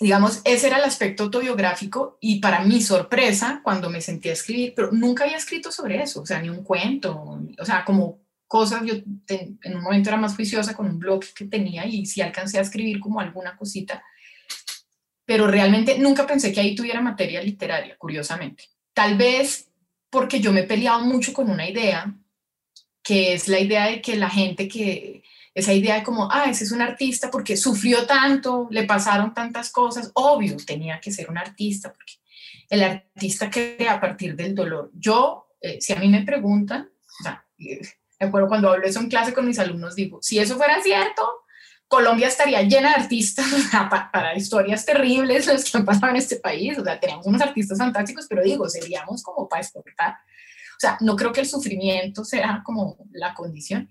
digamos, 0.00 0.40
ese 0.44 0.68
era 0.68 0.78
el 0.78 0.84
aspecto 0.84 1.24
autobiográfico 1.24 2.16
y 2.20 2.40
para 2.40 2.64
mi 2.64 2.80
sorpresa, 2.80 3.60
cuando 3.62 3.90
me 3.90 4.00
sentí 4.00 4.30
a 4.30 4.32
escribir, 4.32 4.72
pero 4.74 4.90
nunca 4.92 5.24
había 5.24 5.36
escrito 5.36 5.70
sobre 5.70 6.02
eso, 6.02 6.22
o 6.22 6.26
sea, 6.26 6.40
ni 6.40 6.48
un 6.48 6.64
cuento, 6.64 7.38
o 7.58 7.64
sea, 7.64 7.84
como 7.84 8.18
cosas, 8.48 8.82
yo 8.84 8.94
en 9.28 9.76
un 9.76 9.82
momento 9.82 10.08
era 10.08 10.16
más 10.16 10.34
juiciosa 10.34 10.74
con 10.74 10.86
un 10.86 10.98
blog 10.98 11.22
que 11.34 11.44
tenía 11.44 11.84
y 11.86 12.06
sí 12.06 12.22
alcancé 12.22 12.58
a 12.58 12.62
escribir 12.62 12.98
como 12.98 13.20
alguna 13.20 13.56
cosita, 13.56 14.02
pero 15.26 15.46
realmente 15.46 15.98
nunca 15.98 16.26
pensé 16.26 16.50
que 16.50 16.60
ahí 16.60 16.74
tuviera 16.74 17.02
materia 17.02 17.42
literaria, 17.42 17.96
curiosamente. 17.98 18.64
Tal 18.94 19.16
vez 19.18 19.68
porque 20.08 20.40
yo 20.40 20.50
me 20.50 20.60
he 20.60 20.64
peleado 20.64 21.04
mucho 21.04 21.32
con 21.34 21.50
una 21.50 21.68
idea 21.68 22.12
que 23.02 23.34
es 23.34 23.48
la 23.48 23.60
idea 23.60 23.86
de 23.86 24.00
que 24.00 24.16
la 24.16 24.30
gente 24.30 24.66
que, 24.66 25.22
esa 25.54 25.72
idea 25.72 25.96
de 25.96 26.02
como, 26.02 26.30
ah, 26.30 26.44
ese 26.48 26.64
es 26.64 26.72
un 26.72 26.80
artista 26.80 27.30
porque 27.30 27.56
sufrió 27.56 28.06
tanto, 28.06 28.68
le 28.70 28.84
pasaron 28.84 29.34
tantas 29.34 29.70
cosas, 29.70 30.10
obvio, 30.14 30.56
tenía 30.64 31.00
que 31.00 31.10
ser 31.10 31.28
un 31.28 31.38
artista, 31.38 31.92
porque 31.92 32.14
el 32.68 32.82
artista 32.82 33.50
crea 33.50 33.94
a 33.94 34.00
partir 34.00 34.36
del 34.36 34.54
dolor. 34.54 34.90
Yo, 34.94 35.48
eh, 35.60 35.80
si 35.80 35.92
a 35.92 35.96
mí 35.96 36.08
me 36.08 36.22
preguntan, 36.22 36.88
o 37.20 37.22
sea, 37.22 37.44
me 37.58 38.26
acuerdo 38.26 38.48
cuando 38.48 38.70
hablo 38.70 38.86
eso 38.86 39.00
en 39.00 39.08
clase 39.08 39.34
con 39.34 39.46
mis 39.46 39.58
alumnos, 39.58 39.96
digo, 39.96 40.18
si 40.22 40.38
eso 40.38 40.56
fuera 40.56 40.80
cierto, 40.82 41.28
Colombia 41.88 42.28
estaría 42.28 42.62
llena 42.62 42.90
de 42.90 43.02
artistas 43.02 43.46
para 44.12 44.36
historias 44.36 44.86
terribles 44.86 45.48
las 45.48 45.68
que 45.68 45.76
han 45.76 45.84
pasado 45.84 46.10
en 46.10 46.16
este 46.16 46.36
país, 46.36 46.78
o 46.78 46.84
sea, 46.84 47.00
tenemos 47.00 47.26
unos 47.26 47.42
artistas 47.42 47.78
fantásticos, 47.78 48.26
pero 48.28 48.44
digo, 48.44 48.68
seríamos 48.68 49.24
como 49.24 49.48
para 49.48 49.62
exportar. 49.62 50.12
O 50.12 50.80
sea, 50.80 50.96
no 51.00 51.16
creo 51.16 51.32
que 51.32 51.40
el 51.40 51.46
sufrimiento 51.46 52.24
sea 52.24 52.62
como 52.64 52.96
la 53.10 53.34
condición. 53.34 53.90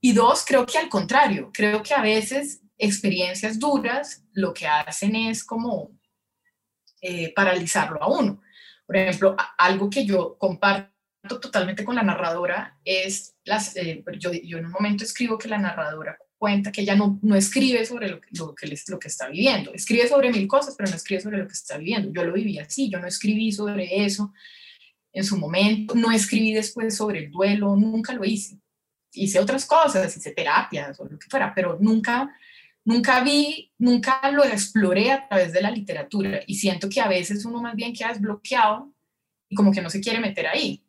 Y 0.00 0.12
dos, 0.12 0.44
creo 0.46 0.64
que 0.64 0.78
al 0.78 0.88
contrario, 0.88 1.50
creo 1.52 1.82
que 1.82 1.94
a 1.94 2.02
veces 2.02 2.62
experiencias 2.78 3.58
duras 3.58 4.24
lo 4.32 4.54
que 4.54 4.66
hacen 4.66 5.16
es 5.16 5.44
como 5.44 5.90
eh, 7.00 7.32
paralizarlo 7.34 8.02
a 8.02 8.08
uno. 8.08 8.40
Por 8.86 8.96
ejemplo, 8.96 9.36
algo 9.58 9.90
que 9.90 10.06
yo 10.06 10.36
comparto 10.38 10.92
totalmente 11.40 11.84
con 11.84 11.96
la 11.96 12.02
narradora 12.02 12.78
es, 12.84 13.36
las, 13.44 13.76
eh, 13.76 14.02
yo, 14.18 14.30
en 14.32 14.66
un 14.66 14.72
momento 14.72 15.04
escribo 15.04 15.36
que 15.36 15.48
la 15.48 15.58
narradora 15.58 16.16
cuenta 16.38 16.70
que 16.70 16.82
ella 16.82 16.94
no, 16.94 17.18
no 17.22 17.34
escribe 17.34 17.84
sobre 17.84 18.08
lo, 18.08 18.20
que, 18.20 18.28
lo 18.86 18.98
que 18.98 19.08
está 19.08 19.28
viviendo, 19.28 19.74
escribe 19.74 20.06
sobre 20.08 20.30
mil 20.30 20.46
cosas, 20.46 20.74
pero 20.78 20.88
no 20.88 20.96
escribe 20.96 21.20
sobre 21.20 21.38
lo 21.38 21.48
que 21.48 21.54
está 21.54 21.76
viviendo. 21.76 22.12
Yo 22.12 22.24
lo 22.24 22.32
viví 22.32 22.58
así, 22.58 22.88
yo 22.88 23.00
no 23.00 23.08
escribí 23.08 23.50
sobre 23.50 24.04
eso, 24.04 24.32
en 25.12 25.24
su 25.24 25.36
momento, 25.36 25.94
no 25.96 26.12
escribí 26.12 26.52
después 26.52 26.96
sobre 26.96 27.24
el 27.24 27.30
duelo, 27.30 27.74
nunca 27.74 28.14
lo 28.14 28.24
hice. 28.24 28.60
Hice 29.12 29.40
otras 29.40 29.64
cosas, 29.66 30.16
hice 30.16 30.32
terapias 30.32 30.98
o 31.00 31.04
lo 31.06 31.18
que 31.18 31.28
fuera, 31.28 31.52
pero 31.54 31.78
nunca, 31.80 32.30
nunca 32.84 33.22
vi, 33.22 33.72
nunca 33.78 34.30
lo 34.30 34.44
exploré 34.44 35.12
a 35.12 35.28
través 35.28 35.52
de 35.52 35.62
la 35.62 35.70
literatura 35.70 36.40
y 36.46 36.54
siento 36.54 36.88
que 36.88 37.00
a 37.00 37.08
veces 37.08 37.44
uno 37.44 37.60
más 37.60 37.74
bien 37.74 37.92
queda 37.92 38.08
desbloqueado 38.08 38.92
y 39.48 39.54
como 39.54 39.72
que 39.72 39.80
no 39.80 39.90
se 39.90 40.00
quiere 40.00 40.20
meter 40.20 40.46
ahí. 40.46 40.84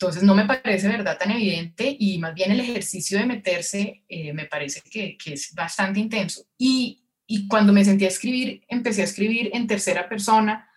Entonces 0.00 0.22
no 0.22 0.34
me 0.34 0.46
parece 0.46 0.88
verdad 0.88 1.18
tan 1.18 1.30
evidente 1.30 1.94
y 1.98 2.16
más 2.18 2.32
bien 2.32 2.50
el 2.52 2.60
ejercicio 2.60 3.18
de 3.18 3.26
meterse 3.26 4.02
eh, 4.08 4.32
me 4.32 4.46
parece 4.46 4.80
que, 4.80 5.18
que, 5.18 5.34
es 5.34 5.52
bastante 5.54 6.00
intenso. 6.00 6.46
Y, 6.56 7.04
y, 7.26 7.46
cuando 7.46 7.74
me 7.74 7.84
sentí 7.84 8.06
a 8.06 8.08
escribir, 8.08 8.64
empecé 8.66 9.02
a 9.02 9.04
escribir 9.04 9.50
en 9.52 9.66
tercera 9.66 10.08
persona 10.08 10.70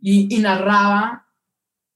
y, 0.00 0.34
y 0.34 0.40
narraba 0.40 1.29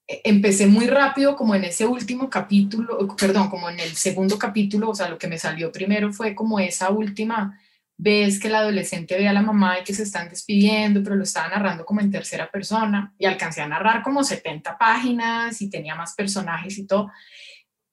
empecé 0.06 0.66
muy 0.66 0.86
rápido 0.86 1.36
como 1.36 1.54
en 1.54 1.64
ese 1.64 1.86
último 1.86 2.28
capítulo, 2.28 3.16
perdón, 3.16 3.48
como 3.48 3.70
en 3.70 3.80
el 3.80 3.90
segundo 3.96 4.38
capítulo, 4.38 4.90
o 4.90 4.94
sea, 4.94 5.08
lo 5.08 5.18
que 5.18 5.28
me 5.28 5.38
salió 5.38 5.72
primero 5.72 6.12
fue 6.12 6.34
como 6.34 6.58
esa 6.58 6.90
última 6.90 7.58
vez 7.96 8.40
que 8.40 8.48
el 8.48 8.56
adolescente 8.56 9.16
ve 9.16 9.28
a 9.28 9.32
la 9.32 9.40
mamá 9.40 9.78
y 9.78 9.84
que 9.84 9.94
se 9.94 10.02
están 10.02 10.28
despidiendo, 10.28 11.02
pero 11.02 11.16
lo 11.16 11.22
estaba 11.22 11.48
narrando 11.48 11.84
como 11.84 12.00
en 12.00 12.10
tercera 12.10 12.50
persona 12.50 13.14
y 13.18 13.24
alcancé 13.24 13.62
a 13.62 13.68
narrar 13.68 14.02
como 14.02 14.24
70 14.24 14.76
páginas 14.76 15.62
y 15.62 15.70
tenía 15.70 15.94
más 15.94 16.14
personajes 16.14 16.76
y 16.76 16.86
todo. 16.86 17.10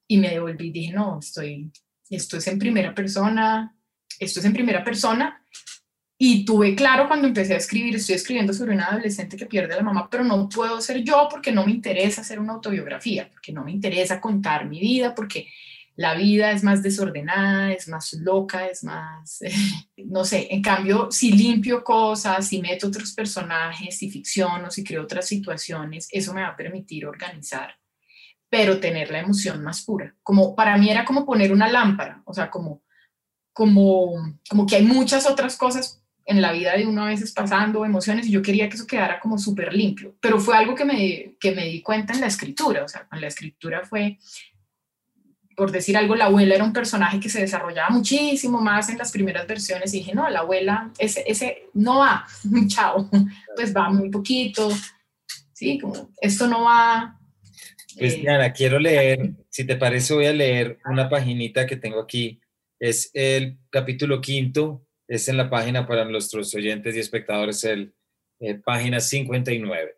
Y 0.06 0.18
me 0.18 0.30
devolví 0.30 0.68
y 0.68 0.72
dije, 0.72 0.92
no, 0.92 1.20
estoy, 1.20 1.70
esto 2.10 2.36
es 2.36 2.46
en 2.48 2.58
primera 2.58 2.94
persona, 2.94 3.74
esto 4.18 4.40
es 4.40 4.46
en 4.46 4.52
primera 4.52 4.84
persona 4.84 5.42
y 6.24 6.44
tuve 6.44 6.76
claro 6.76 7.08
cuando 7.08 7.26
empecé 7.26 7.54
a 7.54 7.56
escribir, 7.56 7.96
estoy 7.96 8.14
escribiendo 8.14 8.52
sobre 8.52 8.74
una 8.74 8.86
adolescente 8.86 9.36
que 9.36 9.46
pierde 9.46 9.74
a 9.74 9.78
la 9.78 9.82
mamá, 9.82 10.08
pero 10.08 10.22
no 10.22 10.48
puedo 10.48 10.80
ser 10.80 11.02
yo 11.02 11.26
porque 11.28 11.50
no 11.50 11.66
me 11.66 11.72
interesa 11.72 12.20
hacer 12.20 12.38
una 12.38 12.52
autobiografía, 12.52 13.28
porque 13.28 13.50
no 13.50 13.64
me 13.64 13.72
interesa 13.72 14.20
contar 14.20 14.68
mi 14.68 14.78
vida, 14.78 15.16
porque 15.16 15.48
la 15.96 16.14
vida 16.14 16.52
es 16.52 16.62
más 16.62 16.80
desordenada, 16.80 17.72
es 17.72 17.88
más 17.88 18.12
loca, 18.12 18.68
es 18.68 18.84
más, 18.84 19.40
no 19.96 20.24
sé, 20.24 20.46
en 20.52 20.62
cambio, 20.62 21.10
si 21.10 21.32
limpio 21.32 21.82
cosas, 21.82 22.46
si 22.46 22.62
meto 22.62 22.86
otros 22.86 23.14
personajes, 23.14 23.98
si 23.98 24.08
ficciono, 24.08 24.70
si 24.70 24.84
creo 24.84 25.02
otras 25.02 25.26
situaciones, 25.26 26.06
eso 26.12 26.32
me 26.32 26.42
va 26.42 26.50
a 26.50 26.56
permitir 26.56 27.04
organizar, 27.04 27.74
pero 28.48 28.78
tener 28.78 29.10
la 29.10 29.18
emoción 29.18 29.60
más 29.64 29.82
pura. 29.84 30.14
Como 30.22 30.54
para 30.54 30.76
mí 30.76 30.88
era 30.88 31.04
como 31.04 31.26
poner 31.26 31.50
una 31.50 31.68
lámpara, 31.68 32.22
o 32.26 32.32
sea, 32.32 32.48
como, 32.48 32.84
como, 33.52 34.38
como 34.48 34.66
que 34.66 34.76
hay 34.76 34.84
muchas 34.84 35.28
otras 35.28 35.56
cosas 35.56 35.98
en 36.24 36.40
la 36.40 36.52
vida 36.52 36.76
de 36.76 36.86
uno 36.86 37.02
a 37.04 37.08
veces 37.08 37.32
pasando 37.32 37.84
emociones 37.84 38.26
y 38.26 38.30
yo 38.30 38.42
quería 38.42 38.68
que 38.68 38.76
eso 38.76 38.86
quedara 38.86 39.20
como 39.20 39.38
súper 39.38 39.72
limpio, 39.74 40.14
pero 40.20 40.38
fue 40.38 40.56
algo 40.56 40.74
que 40.74 40.84
me, 40.84 41.36
que 41.40 41.52
me 41.52 41.64
di 41.64 41.82
cuenta 41.82 42.12
en 42.12 42.20
la 42.20 42.26
escritura, 42.26 42.84
o 42.84 42.88
sea, 42.88 43.08
en 43.10 43.20
la 43.20 43.26
escritura 43.26 43.82
fue, 43.84 44.18
por 45.56 45.72
decir 45.72 45.96
algo, 45.96 46.14
la 46.14 46.26
abuela 46.26 46.54
era 46.54 46.64
un 46.64 46.72
personaje 46.72 47.18
que 47.18 47.28
se 47.28 47.40
desarrollaba 47.40 47.90
muchísimo 47.90 48.60
más 48.60 48.88
en 48.88 48.98
las 48.98 49.10
primeras 49.10 49.46
versiones 49.46 49.92
y 49.92 49.98
dije, 49.98 50.14
no, 50.14 50.28
la 50.30 50.40
abuela, 50.40 50.92
ese, 50.98 51.24
ese 51.26 51.64
no 51.74 51.98
va, 51.98 52.26
chao, 52.68 53.10
pues 53.56 53.74
va 53.74 53.90
muy 53.90 54.10
poquito, 54.10 54.70
sí, 55.52 55.78
como 55.78 56.10
esto 56.20 56.46
no 56.46 56.64
va. 56.64 57.18
Pues 57.98 58.14
eh, 58.14 58.52
quiero 58.56 58.78
leer, 58.78 59.32
si 59.50 59.64
te 59.64 59.76
parece 59.76 60.14
voy 60.14 60.26
a 60.26 60.32
leer 60.32 60.78
una 60.86 61.08
paginita 61.08 61.66
que 61.66 61.76
tengo 61.76 62.00
aquí, 62.00 62.40
es 62.78 63.10
el 63.12 63.58
capítulo 63.70 64.20
quinto, 64.20 64.86
es 65.14 65.28
en 65.28 65.36
la 65.36 65.50
página 65.50 65.86
para 65.86 66.06
nuestros 66.06 66.54
oyentes 66.54 66.96
y 66.96 66.98
espectadores, 66.98 67.62
el 67.64 67.94
eh, 68.40 68.54
página 68.54 68.98
59. 68.98 69.94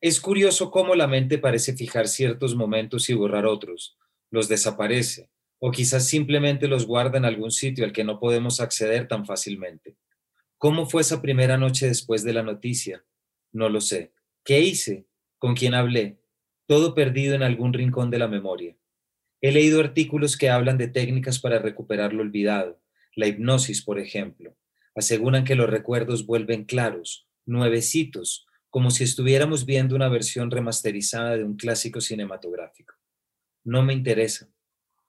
Es 0.00 0.18
curioso 0.18 0.70
cómo 0.70 0.94
la 0.94 1.06
mente 1.06 1.36
parece 1.36 1.76
fijar 1.76 2.08
ciertos 2.08 2.54
momentos 2.54 3.10
y 3.10 3.14
borrar 3.14 3.44
otros 3.44 3.98
los 4.30 4.48
desaparece 4.48 5.28
o 5.58 5.70
quizás 5.70 6.08
simplemente 6.08 6.68
los 6.68 6.86
guarda 6.86 7.18
en 7.18 7.26
algún 7.26 7.50
sitio 7.50 7.84
al 7.84 7.92
que 7.92 8.02
no 8.02 8.18
podemos 8.18 8.60
acceder 8.60 9.08
tan 9.08 9.26
fácilmente. 9.26 9.98
¿Cómo 10.56 10.86
fue 10.86 11.02
esa 11.02 11.20
primera 11.20 11.58
noche 11.58 11.86
después 11.86 12.24
de 12.24 12.32
la 12.32 12.42
noticia? 12.42 13.04
No 13.52 13.68
lo 13.68 13.82
sé. 13.82 14.14
¿Qué 14.42 14.60
hice? 14.60 15.06
¿Con 15.38 15.54
quién 15.54 15.74
hablé? 15.74 16.18
Todo 16.66 16.94
perdido 16.94 17.34
en 17.34 17.42
algún 17.42 17.74
rincón 17.74 18.10
de 18.10 18.18
la 18.18 18.28
memoria. 18.28 18.74
He 19.42 19.52
leído 19.52 19.80
artículos 19.80 20.38
que 20.38 20.48
hablan 20.48 20.78
de 20.78 20.88
técnicas 20.88 21.38
para 21.38 21.58
recuperar 21.58 22.14
lo 22.14 22.22
olvidado, 22.22 22.80
la 23.16 23.26
hipnosis, 23.26 23.82
por 23.82 23.98
ejemplo. 23.98 24.56
Aseguran 24.94 25.44
que 25.44 25.54
los 25.54 25.68
recuerdos 25.68 26.26
vuelven 26.26 26.64
claros, 26.64 27.28
nuevecitos, 27.46 28.46
como 28.70 28.90
si 28.90 29.04
estuviéramos 29.04 29.66
viendo 29.66 29.96
una 29.96 30.08
versión 30.08 30.50
remasterizada 30.50 31.36
de 31.36 31.44
un 31.44 31.56
clásico 31.56 32.00
cinematográfico 32.00 32.94
no 33.64 33.82
me 33.82 33.94
interesa. 33.94 34.48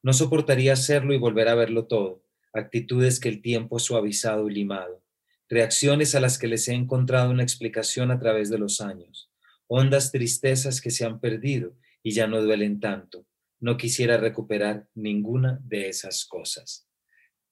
No 0.01 0.13
soportaría 0.13 0.73
hacerlo 0.73 1.13
y 1.13 1.17
volver 1.17 1.49
a 1.49 1.55
verlo 1.55 1.87
todo, 1.87 2.23
actitudes 2.53 3.19
que 3.19 3.29
el 3.29 3.41
tiempo 3.41 3.77
ha 3.77 3.79
suavizado 3.79 4.49
y 4.49 4.53
limado, 4.53 5.03
reacciones 5.49 6.15
a 6.15 6.21
las 6.21 6.39
que 6.39 6.47
les 6.47 6.67
he 6.67 6.73
encontrado 6.73 7.31
una 7.31 7.43
explicación 7.43 8.11
a 8.11 8.19
través 8.19 8.49
de 8.49 8.57
los 8.57 8.81
años, 8.81 9.29
hondas 9.67 10.11
tristezas 10.11 10.79
que 10.79 10.91
se 10.91 11.05
han 11.05 11.19
perdido 11.19 11.75
y 12.01 12.11
ya 12.11 12.27
no 12.27 12.41
duelen 12.41 12.79
tanto. 12.79 13.27
No 13.59 13.77
quisiera 13.77 14.17
recuperar 14.17 14.87
ninguna 14.93 15.59
de 15.63 15.89
esas 15.89 16.25
cosas. 16.25 16.84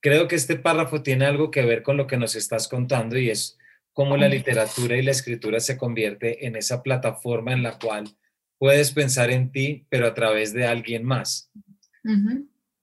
Creo 0.04 0.28
que 0.28 0.36
este 0.36 0.58
párrafo 0.58 1.02
tiene 1.02 1.24
algo 1.24 1.50
que 1.50 1.64
ver 1.64 1.82
con 1.82 1.96
lo 1.96 2.08
que 2.08 2.18
nos 2.18 2.36
estás 2.36 2.68
contando 2.68 3.18
y 3.18 3.30
es 3.30 3.58
cómo 3.94 4.18
la 4.18 4.28
literatura 4.28 4.98
y 4.98 5.02
la 5.02 5.12
escritura 5.12 5.62
se 5.62 5.78
convierte 5.78 6.46
en 6.46 6.58
esa 6.58 6.84
plataforma 6.84 7.54
en 7.54 7.64
la 7.64 7.80
cual 7.80 8.10
puedes 8.58 8.92
pensar 8.92 9.32
en 9.32 9.54
ti, 9.54 9.88
pero 9.88 10.06
a 10.06 10.14
través 10.14 10.52
de 10.52 10.66
alguien 10.66 11.06
más. 11.06 11.50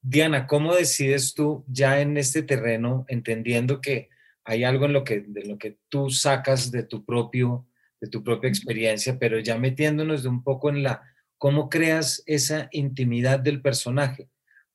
Diana, 0.00 0.46
¿cómo 0.46 0.74
decides 0.74 1.34
tú 1.34 1.62
ya 1.68 2.00
en 2.00 2.16
este 2.16 2.42
terreno, 2.42 3.04
entendiendo 3.06 3.82
que 3.82 4.08
hay 4.44 4.64
algo 4.64 4.86
en 4.86 4.94
lo 4.94 5.04
que, 5.04 5.20
de 5.20 5.44
lo 5.44 5.58
que 5.58 5.76
tú 5.90 6.08
sacas 6.08 6.70
de 6.70 6.84
tu, 6.84 7.04
propio, 7.04 7.66
de 8.00 8.08
tu 8.08 8.24
propia 8.24 8.48
experiencia, 8.48 9.18
pero 9.18 9.38
ya 9.40 9.58
metiéndonos 9.58 10.22
de 10.22 10.30
un 10.30 10.42
poco 10.42 10.70
en 10.70 10.82
la, 10.82 11.02
cómo 11.36 11.68
creas 11.68 12.22
esa 12.24 12.70
intimidad 12.72 13.40
del 13.40 13.60
personaje? 13.60 14.30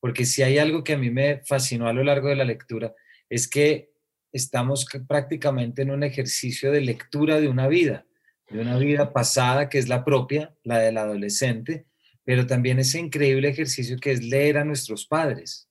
Porque 0.05 0.27
si 0.27 0.43
hay 0.43 0.59
algo 0.59 0.83
que 0.83 0.93
a 0.93 1.00
mí 1.00 1.09
me 1.09 1.41
fascinó 1.45 1.88
a 1.88 1.93
lo 1.93 2.03
largo 2.03 2.29
de 2.29 2.35
la 2.35 2.43
lectura, 2.45 2.93
es 3.27 3.47
que 3.47 3.89
estamos 4.31 4.85
prácticamente 5.07 5.81
en 5.81 5.89
un 5.89 6.03
ejercicio 6.03 6.71
de 6.71 6.81
lectura 6.81 7.39
de 7.39 7.47
una 7.47 7.67
vida 7.67 8.05
de 8.51 8.59
una 8.59 8.77
vida 8.77 9.12
pasada 9.12 9.67
que 9.67 9.79
es 9.79 9.89
la 9.89 10.05
propia, 10.05 10.53
la 10.63 10.77
del 10.77 11.00
adolescente, 11.00 11.88
pero 12.24 12.45
también 12.45 12.77
ese 12.77 13.00
increíble 13.00 13.50
ejercicio 13.50 13.97
que 13.97 14.12
es 14.12 14.24
leer 14.24 14.59
a 14.59 14.63
nuestros 14.63 15.07
padres. 15.07 15.67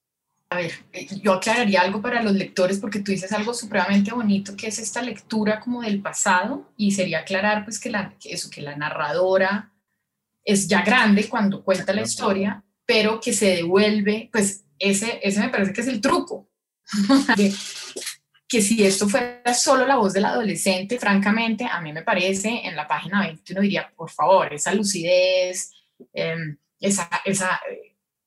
A 0.51 0.57
ver, 0.57 0.73
eh, 0.93 1.07
yo 1.23 1.35
aclararía 1.35 1.83
algo 1.83 2.03
para 2.03 2.21
los 2.21 2.33
lectores 2.33 2.81
porque 2.81 2.99
tú 2.99 3.13
dices 3.13 3.31
algo 3.31 3.55
supremamente 3.55 4.13
bonito 4.13 4.57
que 4.57 4.67
es 4.67 4.81
esta 4.81 5.01
lectura 5.01 5.61
como 5.61 5.83
del 5.83 6.03
pasado 6.03 6.73
y 6.77 6.91
sería 6.91 7.21
aclarar 7.21 7.63
pues 7.63 7.79
que, 7.79 7.91
la, 7.91 8.17
eso, 8.25 8.51
que 8.51 8.63
la 8.63 8.75
narradora 8.75 9.73
es 10.45 10.67
ya 10.67 10.83
grande 10.83 11.29
cuando 11.29 11.63
cuenta 11.63 11.93
la 11.93 12.03
historia, 12.03 12.65
pero 12.87 13.21
que 13.21 13.33
se 13.33 13.57
devuelve, 13.57 14.29
pues 14.33 14.65
ese, 14.79 15.21
ese 15.23 15.41
me 15.41 15.49
parece 15.49 15.73
que 15.73 15.81
es 15.81 15.89
el 15.89 16.01
truco. 16.01 16.49
que 18.49 18.63
si 18.63 18.85
esto 18.85 19.09
fuera 19.09 19.55
solo 19.55 19.87
la 19.87 19.97
voz 19.97 20.13
del 20.13 20.27
adolescente, 20.27 20.99
francamente, 20.99 21.65
a 21.65 21.81
mí 21.81 21.93
me 21.93 22.03
parece, 22.03 22.61
en 22.65 22.77
la 22.77 22.87
página 22.87 23.23
20 23.23 23.53
uno 23.53 23.63
diría, 23.63 23.93
por 23.97 24.11
favor, 24.11 24.53
esa 24.53 24.75
lucidez, 24.75 25.73
em, 26.13 26.57
esa, 26.79 27.09
esa 27.25 27.61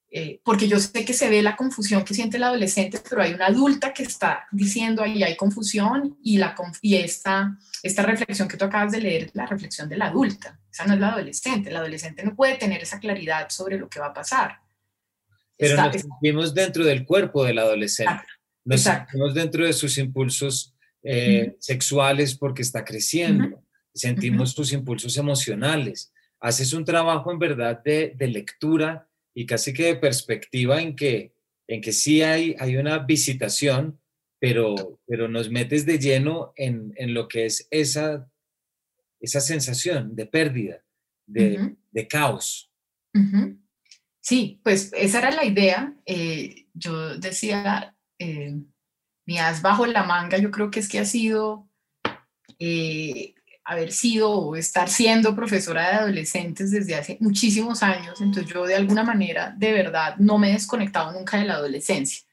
eh, 0.09 0.39
porque 0.43 0.69
yo 0.69 0.79
sé 0.79 1.03
que 1.03 1.13
se 1.13 1.29
ve 1.29 1.41
la 1.41 1.57
confusión 1.57 2.05
que 2.05 2.13
siente 2.13 2.37
el 2.37 2.43
adolescente, 2.43 2.99
pero 3.07 3.21
hay 3.21 3.33
una 3.33 3.47
adulta 3.47 3.93
que 3.93 4.03
está 4.03 4.47
diciendo 4.51 5.03
ahí 5.03 5.21
hay 5.21 5.35
confusión 5.35 6.17
y, 6.23 6.37
la, 6.37 6.55
y 6.81 6.95
esta, 6.95 7.57
esta 7.83 8.03
reflexión 8.03 8.47
que 8.47 8.55
tú 8.55 8.65
acabas 8.65 8.93
de 8.93 9.01
leer 9.01 9.31
la 9.33 9.45
reflexión 9.45 9.89
de 9.89 9.97
la 9.97 10.07
adulta, 10.07 10.59
esa 10.77 10.85
no 10.85 10.93
es 10.93 10.99
la 10.99 11.09
adolescente, 11.09 11.71
el 11.71 11.75
adolescente 11.75 12.23
no 12.23 12.35
puede 12.35 12.55
tener 12.55 12.83
esa 12.83 12.99
claridad 12.99 13.49
sobre 13.49 13.79
lo 13.79 13.89
que 13.89 13.99
va 13.99 14.07
a 14.07 14.13
pasar. 14.13 14.59
Pero 15.57 15.75
nos 15.75 16.01
sentimos 16.01 16.53
dentro 16.53 16.85
del 16.85 17.03
cuerpo 17.03 17.43
del 17.43 17.57
adolescente. 17.57 18.23
Nos 18.63 18.81
sentimos 18.81 19.33
dentro 19.33 19.65
de 19.65 19.73
sus 19.73 19.97
impulsos 19.97 20.75
eh, 21.01 21.55
sexuales 21.59 22.35
porque 22.35 22.61
está 22.61 22.85
creciendo, 22.85 23.63
sentimos 23.91 24.51
sus 24.51 24.71
impulsos 24.71 25.17
emocionales. 25.17 26.13
Haces 26.39 26.73
un 26.73 26.85
trabajo 26.85 27.31
en 27.31 27.39
verdad 27.39 27.81
de, 27.83 28.15
lectura 28.19 29.09
y 29.33 29.47
casi 29.47 29.73
que 29.73 29.85
de 29.85 29.95
perspectiva 29.95 30.79
en 30.79 30.95
que, 30.95 31.33
en 31.67 31.81
que 31.81 31.91
sí 31.91 32.21
hay, 32.21 32.55
hay 32.59 32.75
una 32.75 32.99
visitación, 32.99 33.99
pero, 34.39 34.99
pero 35.07 35.27
nos 35.27 35.49
metes 35.49 35.87
de 35.87 35.97
lleno 35.97 36.53
en, 36.55 36.93
lo 37.15 37.27
que 37.27 37.47
es 37.47 37.67
esa, 37.71 38.29
esa 39.19 39.41
sensación 39.41 40.15
de 40.15 40.25
pérdida, 40.25 40.83
de, 41.25 41.75
caos. 42.09 42.71
Sí, 44.21 44.59
pues 44.63 44.91
esa 44.93 45.19
era 45.19 45.31
la 45.31 45.45
idea. 45.45 45.95
Eh, 46.05 46.67
yo 46.73 47.17
decía, 47.17 47.95
eh, 48.19 48.55
mi 49.25 49.39
as 49.39 49.61
bajo 49.61 49.85
la 49.85 50.03
manga, 50.03 50.37
yo 50.37 50.51
creo 50.51 50.69
que 50.69 50.79
es 50.79 50.87
que 50.87 50.99
ha 50.99 51.05
sido 51.05 51.69
eh, 52.59 53.35
haber 53.67 53.91
sido 53.91 54.31
o 54.31 54.55
estar 54.55 54.89
siendo 54.89 55.35
profesora 55.35 55.89
de 55.89 55.95
adolescentes 55.95 56.71
desde 56.71 56.95
hace 56.95 57.17
muchísimos 57.19 57.83
años, 57.83 58.21
entonces 58.21 58.51
yo 58.51 58.65
de 58.65 58.75
alguna 58.75 59.03
manera 59.03 59.53
de 59.57 59.73
verdad 59.73 60.15
no 60.17 60.37
me 60.37 60.49
he 60.49 60.53
desconectado 60.53 61.11
nunca 61.11 61.37
de 61.37 61.45
la 61.45 61.55
adolescencia. 61.55 62.26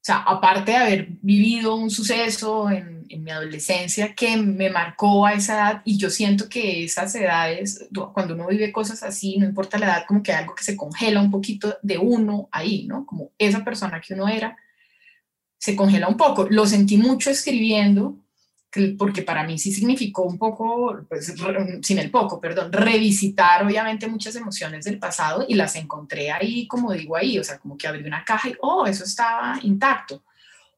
O 0.00 0.02
sea, 0.02 0.16
aparte 0.16 0.70
de 0.70 0.76
haber 0.78 1.08
vivido 1.20 1.74
un 1.74 1.90
suceso 1.90 2.70
en, 2.70 3.00
mi 3.10 3.32
adolescencia 3.32 4.14
que 4.14 4.36
me 4.36 4.70
marcó 4.70 5.26
a 5.26 5.34
esa 5.34 5.54
edad, 5.54 5.82
y 5.84 5.98
yo 5.98 6.10
siento 6.10 6.48
que 6.48 6.84
esas 6.84 7.12
edades, 7.16 7.88
cuando 8.14 8.34
uno 8.34 8.46
vive 8.46 8.70
cosas 8.70 9.02
así, 9.02 9.36
no 9.36 9.46
importa 9.46 9.78
la 9.78 9.86
edad, 9.86 10.04
como 10.06 10.22
que 10.22 10.32
hay 10.32 10.38
algo 10.38 10.54
que 10.54 10.62
se 10.62 10.76
congela 10.76 11.20
un 11.20 11.30
poquito 11.30 11.76
de 11.82 11.98
uno 11.98 12.48
ahí, 12.52 12.86
¿no? 12.86 13.04
Como 13.04 13.32
esa 13.36 13.64
persona 13.64 14.00
que 14.00 14.14
uno 14.14 14.28
era 14.28 14.56
se 15.60 15.76
congela 15.76 16.08
un 16.08 16.16
poco. 16.16 16.46
Lo 16.48 16.66
sentí 16.66 16.96
mucho 16.96 17.30
escribiendo, 17.30 18.16
porque 18.96 19.22
para 19.22 19.44
mí 19.44 19.58
sí 19.58 19.72
significó 19.72 20.22
un 20.22 20.38
poco, 20.38 21.00
pues, 21.08 21.34
sin 21.82 21.98
el 21.98 22.10
poco, 22.10 22.40
perdón, 22.40 22.72
revisitar 22.72 23.66
obviamente 23.66 24.06
muchas 24.06 24.36
emociones 24.36 24.84
del 24.84 24.98
pasado 24.98 25.44
y 25.48 25.54
las 25.54 25.74
encontré 25.74 26.30
ahí, 26.30 26.68
como 26.68 26.92
digo 26.92 27.16
ahí, 27.16 27.38
o 27.38 27.44
sea, 27.44 27.58
como 27.58 27.76
que 27.76 27.88
abrí 27.88 28.04
una 28.04 28.24
caja 28.24 28.48
y, 28.48 28.54
oh, 28.60 28.86
eso 28.86 29.04
estaba 29.04 29.58
intacto. 29.62 30.22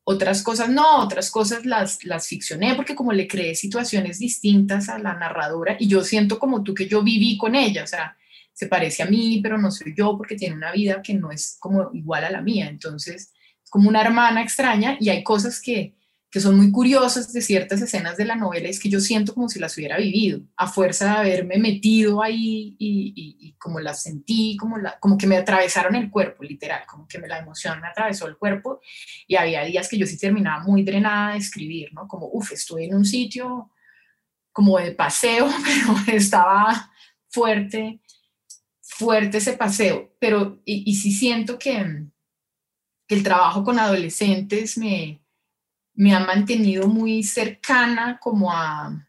Otras 0.05 0.43
cosas 0.43 0.69
no, 0.69 1.01
otras 1.01 1.31
cosas 1.31 1.67
las, 1.67 2.03
las 2.05 2.27
ficcioné 2.27 2.75
porque 2.75 2.95
como 2.95 3.13
le 3.13 3.29
creé 3.29 3.55
situaciones 3.55 4.19
distintas 4.19 4.89
a 4.89 4.99
la 4.99 5.15
narradora 5.15 5.77
y 5.79 5.87
yo 5.87 6.03
siento 6.03 6.39
como 6.39 6.63
tú 6.63 6.75
que 6.75 6.89
yo 6.89 7.03
viví 7.03 7.37
con 7.37 7.55
ella, 7.55 7.85
o 7.85 7.87
sea, 7.87 8.17
se 8.53 8.67
parece 8.67 9.03
a 9.03 9.07
mí, 9.07 9.41
pero 9.43 9.59
no 9.59 9.71
soy 9.71 9.95
yo 9.97 10.17
porque 10.17 10.37
tiene 10.37 10.57
una 10.57 10.73
vida 10.73 11.03
que 11.03 11.15
no 11.15 11.31
es 11.31 11.57
como 11.61 11.91
igual 11.93 12.25
a 12.25 12.31
la 12.31 12.41
mía. 12.41 12.69
Entonces, 12.69 13.33
como 13.71 13.89
una 13.89 14.03
hermana 14.03 14.43
extraña 14.43 14.97
y 15.01 15.09
hay 15.09 15.23
cosas 15.23 15.61
que, 15.61 15.95
que 16.33 16.41
son 16.41 16.57
muy 16.57 16.73
curiosas 16.73 17.31
de 17.31 17.43
ciertas 17.43 17.83
escenas 17.83 18.17
de 18.17 18.25
la 18.25 18.37
novela, 18.37 18.67
es 18.67 18.81
que 18.81 18.89
yo 18.89 19.01
siento 19.01 19.35
como 19.35 19.51
si 19.51 19.59
las 19.59 19.77
hubiera 19.77 19.99
vivido, 19.99 20.41
a 20.57 20.67
fuerza 20.67 21.05
de 21.05 21.19
haberme 21.19 21.59
metido 21.59 22.23
ahí 22.23 22.75
y, 22.79 23.55
como 23.59 23.81
las 23.81 24.03
sentí, 24.03 24.57
como, 24.57 24.79
la, 24.79 24.99
como 24.99 25.19
que 25.19 25.27
me 25.27 25.37
atravesaron 25.37 25.95
el 25.95 26.11
cuerpo, 26.11 26.43
literal, 26.43 26.85
como 26.87 27.07
que 27.07 27.19
me, 27.19 27.29
la 27.29 27.39
emoción 27.39 27.79
me 27.83 27.89
atravesó 27.89 28.27
el 28.29 28.39
cuerpo 28.39 28.81
y 29.27 29.37
había 29.37 29.62
días 29.65 29.91
que 29.91 29.99
yo 29.99 30.07
sí 30.07 30.17
terminaba 30.17 30.65
muy 30.65 30.83
drenada 30.85 31.33
de 31.33 31.39
escribir, 31.39 31.93
¿no? 31.93 32.09
Como, 32.09 32.31
uff, 32.33 32.51
estuve 32.53 32.87
en 32.87 32.95
un 32.95 33.05
sitio 33.05 33.71
como 34.53 34.79
de 34.79 34.93
paseo, 34.93 35.51
pero 36.07 36.17
estaba 36.17 36.91
fuerte, 37.29 38.01
fuerte 38.81 39.37
ese 39.37 39.53
paseo, 39.53 40.17
pero 40.19 40.62
y, 40.65 40.91
y 40.91 40.95
sí 40.95 41.12
siento 41.12 41.59
que 41.59 41.77
el 43.09 43.23
trabajo 43.23 43.65
con 43.65 43.79
adolescentes 43.79 44.79
me, 44.79 45.22
me 45.95 46.15
ha 46.15 46.21
mantenido 46.21 46.89
muy 46.89 47.23
cercana 47.23 48.19
como 48.21 48.53
a, 48.53 49.07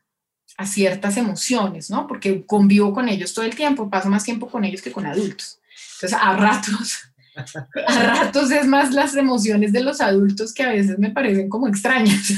a, 0.58 0.66
ciertas 0.66 1.18
emociones, 1.18 1.90
¿no? 1.90 2.08
Porque 2.08 2.46
convivo 2.46 2.94
con 2.94 3.10
ellos 3.10 3.34
todo 3.34 3.46
el 3.46 3.56
tiempo, 3.56 3.90
paso 3.90 4.10
más 4.10 4.24
tiempo 4.24 4.50
con 4.50 4.64
ellos 4.66 4.82
que 4.82 4.92
con 4.92 5.06
adultos. 5.06 5.60
Entonces, 5.96 6.20
a 6.22 6.36
ratos 6.36 7.14
a 7.88 8.04
ratos 8.04 8.52
es 8.52 8.68
más 8.68 8.94
las 8.94 9.16
emociones 9.16 9.72
de 9.72 9.82
los 9.82 10.02
adultos 10.02 10.54
que 10.54 10.64
a 10.64 10.70
veces 10.70 11.00
me 11.00 11.10
parecen 11.10 11.50
como 11.50 11.68
extrañas, 11.68 12.32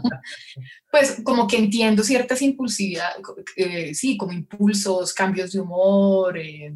pues 0.90 1.20
como 1.24 1.46
que 1.46 1.58
entiendo 1.58 2.02
ciertas 2.02 2.40
impulsividades, 2.42 3.16
eh, 3.56 3.94
sí, 3.94 4.16
como 4.16 4.32
impulsos, 4.32 5.12
cambios 5.12 5.52
de 5.52 5.60
humor, 5.60 6.38
eh, 6.38 6.74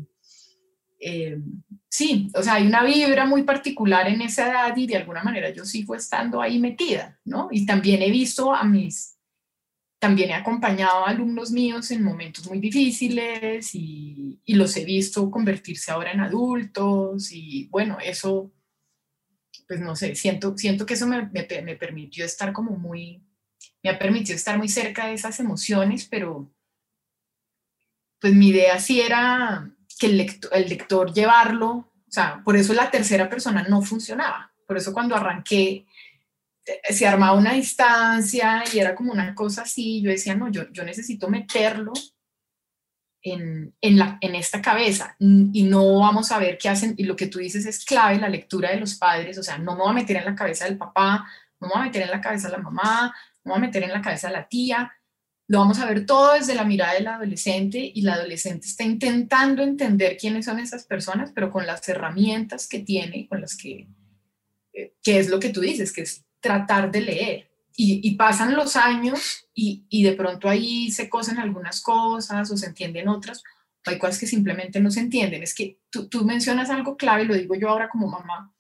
eh, 1.07 1.39
sí, 1.87 2.31
o 2.35 2.43
sea, 2.43 2.55
hay 2.55 2.67
una 2.67 2.83
vibra 2.83 3.27
muy 3.27 3.43
particular 3.43 4.09
en 4.09 4.23
esa 4.23 4.49
edad 4.49 4.75
y 4.75 4.87
de 4.87 4.97
alguna 4.97 5.23
manera 5.23 5.51
yo 5.51 5.67
sigo 5.67 5.95
estando 5.95 6.41
ahí 6.41 6.59
metida, 6.59 7.21
¿no? 7.27 7.49
Y 7.51 7.67
también 7.67 8.01
he 8.01 8.11
visto 8.11 8.55
a 8.55 8.65
mis, 8.65 9.19
también 9.99 10.31
he 10.31 10.35
acompañado 10.35 11.05
a 11.05 11.11
alumnos 11.11 11.51
míos 11.51 11.91
en 11.91 12.03
momentos 12.03 12.49
muy 12.49 12.59
difíciles 12.59 13.75
y, 13.75 14.41
y 14.47 14.55
los 14.55 14.75
he 14.79 14.87
visto 14.87 15.31
convertirse 15.31 15.93
ahora 15.93 16.13
en 16.13 16.21
adultos 16.21 17.31
y 17.33 17.69
bueno, 17.69 17.99
eso, 18.03 18.51
pues 19.69 19.81
no 19.81 19.95
sé, 19.97 20.15
siento, 20.15 20.57
siento 20.57 20.87
que 20.87 20.95
eso 20.95 21.07
me, 21.07 21.27
me, 21.27 21.47
me 21.63 21.77
permitió 21.77 22.25
estar 22.25 22.55
como 22.55 22.79
muy, 22.79 23.23
me 23.83 23.91
ha 23.91 23.99
permitido 23.99 24.37
estar 24.37 24.57
muy 24.57 24.71
cerca 24.71 25.09
de 25.09 25.13
esas 25.13 25.39
emociones, 25.39 26.07
pero 26.11 26.51
pues 28.23 28.33
mi 28.33 28.49
idea 28.49 28.79
sí 28.79 29.03
era 29.03 29.71
que 29.99 30.07
el 30.07 30.69
lector, 30.69 31.13
llevarlo, 31.13 31.71
o 31.71 32.11
sea, 32.11 32.43
por 32.45 32.57
eso 32.57 32.73
la 32.73 32.91
tercera 32.91 33.29
persona 33.29 33.65
no 33.69 33.83
funcionaba. 33.83 34.53
Por 34.67 34.77
eso 34.77 34.93
cuando 34.93 35.15
arranqué 35.15 35.87
eh, 36.65 36.93
se 36.93 37.07
armaba 37.07 37.37
una 37.37 37.53
distancia 37.53 38.65
y 38.73 38.79
era 38.79 38.95
como 38.95 39.13
una 39.13 39.35
cosa 39.35 39.63
así, 39.63 40.01
yo 40.03 40.11
decía, 40.11 40.35
no, 40.35 40.51
yo, 40.51 40.71
yo 40.73 40.85
necesito 40.85 41.29
meterlo 41.29 41.93
en, 43.25 43.75
en, 43.81 43.99
la, 43.99 44.19
en 44.21 44.35
esta 44.35 44.61
cabeza 44.61 45.17
y 45.19 45.63
no 45.65 45.99
vamos 45.99 46.31
a 46.31 46.39
ver 46.39 46.59
qué 46.59 46.69
hacen, 46.69 46.95
y 46.97 47.05
lo 47.05 47.17
que 47.17 47.27
tú 47.27 47.39
dices 47.39 47.65
es 47.67 47.85
clave, 47.85 48.19
la 48.19 48.29
lectura 48.29 48.71
de 48.71 48.81
los 48.81 48.95
padres, 48.95 49.39
o 49.39 49.43
sea, 49.43 49.59
no 49.59 49.75
me 49.75 49.81
voy 49.81 49.91
a 49.91 49.95
meter 49.95 50.17
en 50.19 50.27
la 50.27 50.35
cabeza 50.35 50.67
del 50.67 50.77
papá, 50.77 51.27
no 51.59 51.69
me 51.69 51.73
voy 51.73 51.83
a 51.83 51.87
meter 51.87 52.03
en 52.03 52.11
la 52.11 52.21
cabeza 52.21 52.49
de 52.49 52.57
la 52.57 52.63
mamá, 52.63 53.15
no 53.43 53.49
me 53.49 53.51
voy 53.53 53.59
a 53.59 53.67
meter 53.67 53.83
en 53.83 53.93
la 53.93 54.03
cabeza 54.03 54.29
de 54.29 54.35
la 54.35 54.47
tía, 54.47 54.93
lo 55.47 55.59
vamos 55.59 55.79
a 55.79 55.87
ver 55.87 56.07
todo 56.07 56.35
desde 56.35 56.55
la 56.55 56.65
mirada 56.65 56.95
del 56.95 57.07
adolescente 57.07 57.93
y 57.95 58.03
la 58.03 58.15
adolescente 58.15 58.67
está 58.67 58.85
intentando 58.85 59.63
entender 59.63 60.17
quiénes 60.17 60.47
son 60.47 60.59
esas 60.59 60.85
personas, 60.85 61.33
pero 61.35 61.51
con 61.51 61.67
las 61.67 61.87
herramientas 61.89 62.67
que 62.67 62.79
tiene, 62.79 63.29
con 63.29 63.43
las 63.43 63.57
que, 63.57 63.87
eh, 64.73 64.95
que 65.03 65.19
es 65.19 65.29
lo 65.29 65.39
que 65.39 65.51
tú 65.51 65.61
dices, 65.61 65.93
que 65.93 66.03
es 66.03 66.25
tratar 66.41 66.91
de 66.91 67.01
leer. 67.01 67.51
Y, 67.77 68.15
pasan 68.15 68.55
los 68.55 68.77
años 68.77 69.49
y, 69.53 69.85
y, 69.89 70.05
de 70.05 70.13
pronto 70.13 70.49
ahí 70.49 70.93
se 70.93 71.09
cosen 71.09 71.39
algunas 71.39 71.81
cosas 71.81 72.49
o 72.49 72.57
se 72.57 72.67
entienden 72.67 73.09
otras, 73.09 73.43
o 73.85 73.91
hay 73.91 73.99
cosas 73.99 74.21
que 74.21 74.29
simplemente 74.29 74.79
no 74.79 74.93
se 74.93 75.01
entienden. 75.01 75.43
Es 75.43 75.55
que 75.55 75.81
tú, 75.91 76.09
tú 76.09 76.25
mencionas 76.25 76.71
algo 76.71 76.97
clave, 76.97 77.25
lo 77.25 77.35
digo 77.35 77.57
yo 77.57 77.69
ahora 77.69 77.89
como 77.89 78.07
mamá, 78.07 78.55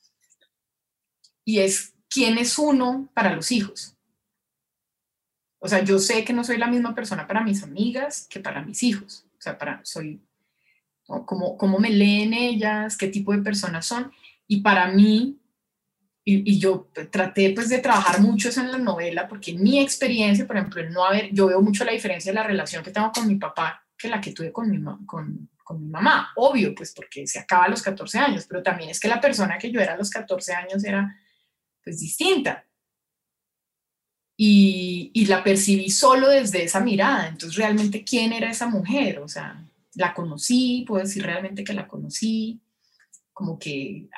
y 1.45 1.61
es 1.61 1.95
quién 2.11 2.38
es 2.38 2.59
uno 2.59 3.09
para 3.14 3.37
los 3.37 3.53
hijos 3.53 3.94
o 5.64 5.68
sea, 5.68 5.83
yo 5.83 5.99
sé 5.99 6.26
que 6.26 6.35
no 6.35 6.44
soy 6.44 6.59
la 6.59 6.66
misma 6.66 6.94
persona 6.94 7.26
para 7.26 7.42
mis 7.42 7.62
amigas 7.62 8.26
que 8.28 8.38
para 8.38 8.62
mis 8.62 8.83
hijos. 8.83 9.25
O 9.38 9.40
sea, 9.40 9.56
para, 9.56 9.80
soy, 9.83 10.21
¿no? 11.09 11.25
¿Cómo, 11.25 11.78
me 11.78 11.88
leen 11.88 12.35
ellas? 12.35 12.99
¿Qué 12.99 13.09
tipo 13.09 13.33
de 13.33 13.40
personas 13.40 13.87
son? 13.87 14.12
Y 14.47 14.61
para 14.61 14.88
mí, 14.88 15.40
y, 16.23 16.59
yo 16.59 16.90
traté 17.11 17.54
pues 17.54 17.71
de 17.71 17.78
trabajar 17.78 18.21
mucho 18.21 18.50
eso 18.50 18.61
en 18.61 18.73
la 18.73 18.76
novela, 18.76 19.26
porque 19.26 19.54
mi 19.54 19.80
experiencia, 19.80 20.47
por 20.47 20.59
ejemplo, 20.59 20.83
no 20.90 21.02
haber, 21.02 21.33
yo 21.33 21.47
veo 21.47 21.62
mucho 21.62 21.83
la 21.87 21.92
diferencia 21.92 22.30
de 22.30 22.37
la 22.37 22.47
relación 22.47 22.85
que 22.85 22.90
tengo 22.90 23.11
con 23.11 23.26
mi 23.26 23.37
papá 23.37 23.87
que 23.97 24.09
la 24.09 24.21
que 24.21 24.33
tuve 24.33 24.52
con 24.52 24.71
mi, 24.71 24.78
con, 25.06 25.49
con 25.64 25.80
mi 25.80 25.88
mamá. 25.88 26.30
Obvio, 26.37 26.75
pues 26.75 26.92
porque 26.92 27.27
se 27.27 27.38
acaba 27.38 27.64
a 27.64 27.68
los 27.70 27.81
14 27.81 28.18
años, 28.18 28.44
pero 28.46 28.62
también 28.62 28.90
es 28.90 29.00
que 29.00 29.09
la 29.09 29.18
persona 29.18 29.57
que 29.57 29.70
yo 29.70 29.81
era 29.81 29.94
a 29.94 29.96
los 29.96 30.11
14 30.11 30.53
años 30.53 30.85
era 30.85 31.18
pues 31.83 32.00
distinta 32.00 32.66
y, 34.37 35.27
la 35.27 35.42
percibí 35.42 35.90
solo 35.90 36.29
desde 36.29 36.64
esa 36.64 36.81
mirada. 36.81 37.29
Entonces, 37.29 37.57
realmente, 37.57 38.05
¿quién 38.05 38.33
era 38.33 38.51
esa 38.51 38.66
mujer? 38.68 39.20
O 39.20 39.29
sea, 39.29 39.64
la 39.94 40.12
conocí, 40.12 40.85
puedo 40.87 41.05
decir 41.05 41.23
realmente 41.23 41.64
que 41.64 41.73
la 41.73 41.87
conocí, 41.88 42.61
como 43.33 43.59
que 43.59 44.09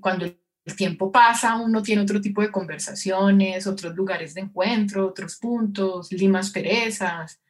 cuando 0.00 0.24
el 0.26 0.76
tiempo 0.76 1.10
pasa, 1.10 1.56
uno 1.56 1.82
tiene 1.82 2.02
otro 2.02 2.20
tipo 2.20 2.42
de 2.42 2.52
conversaciones, 2.52 3.66
otros 3.66 3.94
lugares 3.94 4.34
de 4.34 4.42
encuentro, 4.42 5.08
otros 5.08 5.36
puntos, 5.36 6.12
limas 6.12 6.50
perezas, 6.50 7.40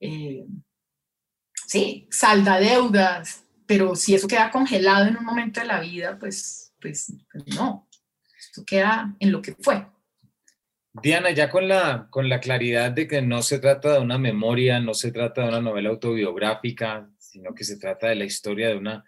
eh, 0.00 0.46
sí, 1.66 2.06
salda 2.10 2.60
deudas, 2.60 3.44
pero 3.66 3.96
si 3.96 4.14
eso 4.14 4.28
queda 4.28 4.50
congelado 4.50 5.06
en 5.06 5.16
un 5.16 5.24
momento 5.24 5.60
de 5.60 5.66
la 5.66 5.80
vida, 5.80 6.18
pues, 6.18 6.72
pues, 6.80 7.12
pues 7.32 7.46
no, 7.48 7.88
esto 8.38 8.64
queda 8.64 9.14
en 9.18 9.32
lo 9.32 9.42
que 9.42 9.54
fue. 9.54 9.86
Diana, 11.02 11.30
ya 11.30 11.50
con 11.50 11.68
la, 11.68 12.08
con 12.10 12.28
la 12.28 12.40
claridad 12.40 12.90
de 12.92 13.06
que 13.06 13.22
no 13.22 13.42
se 13.42 13.58
trata 13.58 13.94
de 13.94 14.00
una 14.00 14.18
memoria, 14.18 14.80
no 14.80 14.94
se 14.94 15.12
trata 15.12 15.42
de 15.42 15.48
una 15.48 15.60
novela 15.60 15.90
autobiográfica, 15.90 17.08
sino 17.18 17.54
que 17.54 17.64
se 17.64 17.78
trata 17.78 18.08
de 18.08 18.16
la 18.16 18.24
historia 18.24 18.68
de 18.68 18.76
una, 18.76 19.04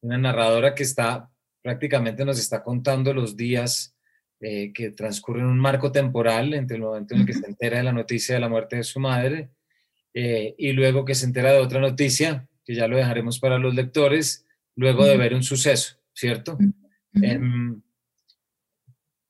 una 0.00 0.18
narradora 0.18 0.74
que 0.74 0.82
está 0.82 1.30
prácticamente 1.64 2.26
nos 2.26 2.38
está 2.38 2.62
contando 2.62 3.14
los 3.14 3.38
días 3.38 3.96
eh, 4.38 4.70
que 4.74 4.90
transcurren 4.90 5.46
en 5.46 5.50
un 5.50 5.58
marco 5.58 5.90
temporal 5.90 6.52
entre 6.52 6.76
el 6.76 6.82
momento 6.82 7.14
en 7.14 7.22
el 7.22 7.26
que 7.26 7.32
se 7.32 7.46
entera 7.46 7.78
de 7.78 7.84
la 7.84 7.92
noticia 7.92 8.34
de 8.34 8.40
la 8.42 8.50
muerte 8.50 8.76
de 8.76 8.82
su 8.82 9.00
madre 9.00 9.48
eh, 10.12 10.54
y 10.58 10.72
luego 10.72 11.06
que 11.06 11.14
se 11.14 11.24
entera 11.24 11.52
de 11.52 11.60
otra 11.60 11.80
noticia, 11.80 12.46
que 12.66 12.74
ya 12.74 12.86
lo 12.86 12.98
dejaremos 12.98 13.38
para 13.38 13.58
los 13.58 13.74
lectores, 13.74 14.44
luego 14.76 15.06
de 15.06 15.16
ver 15.16 15.34
un 15.34 15.42
suceso, 15.42 15.96
¿cierto? 16.12 16.58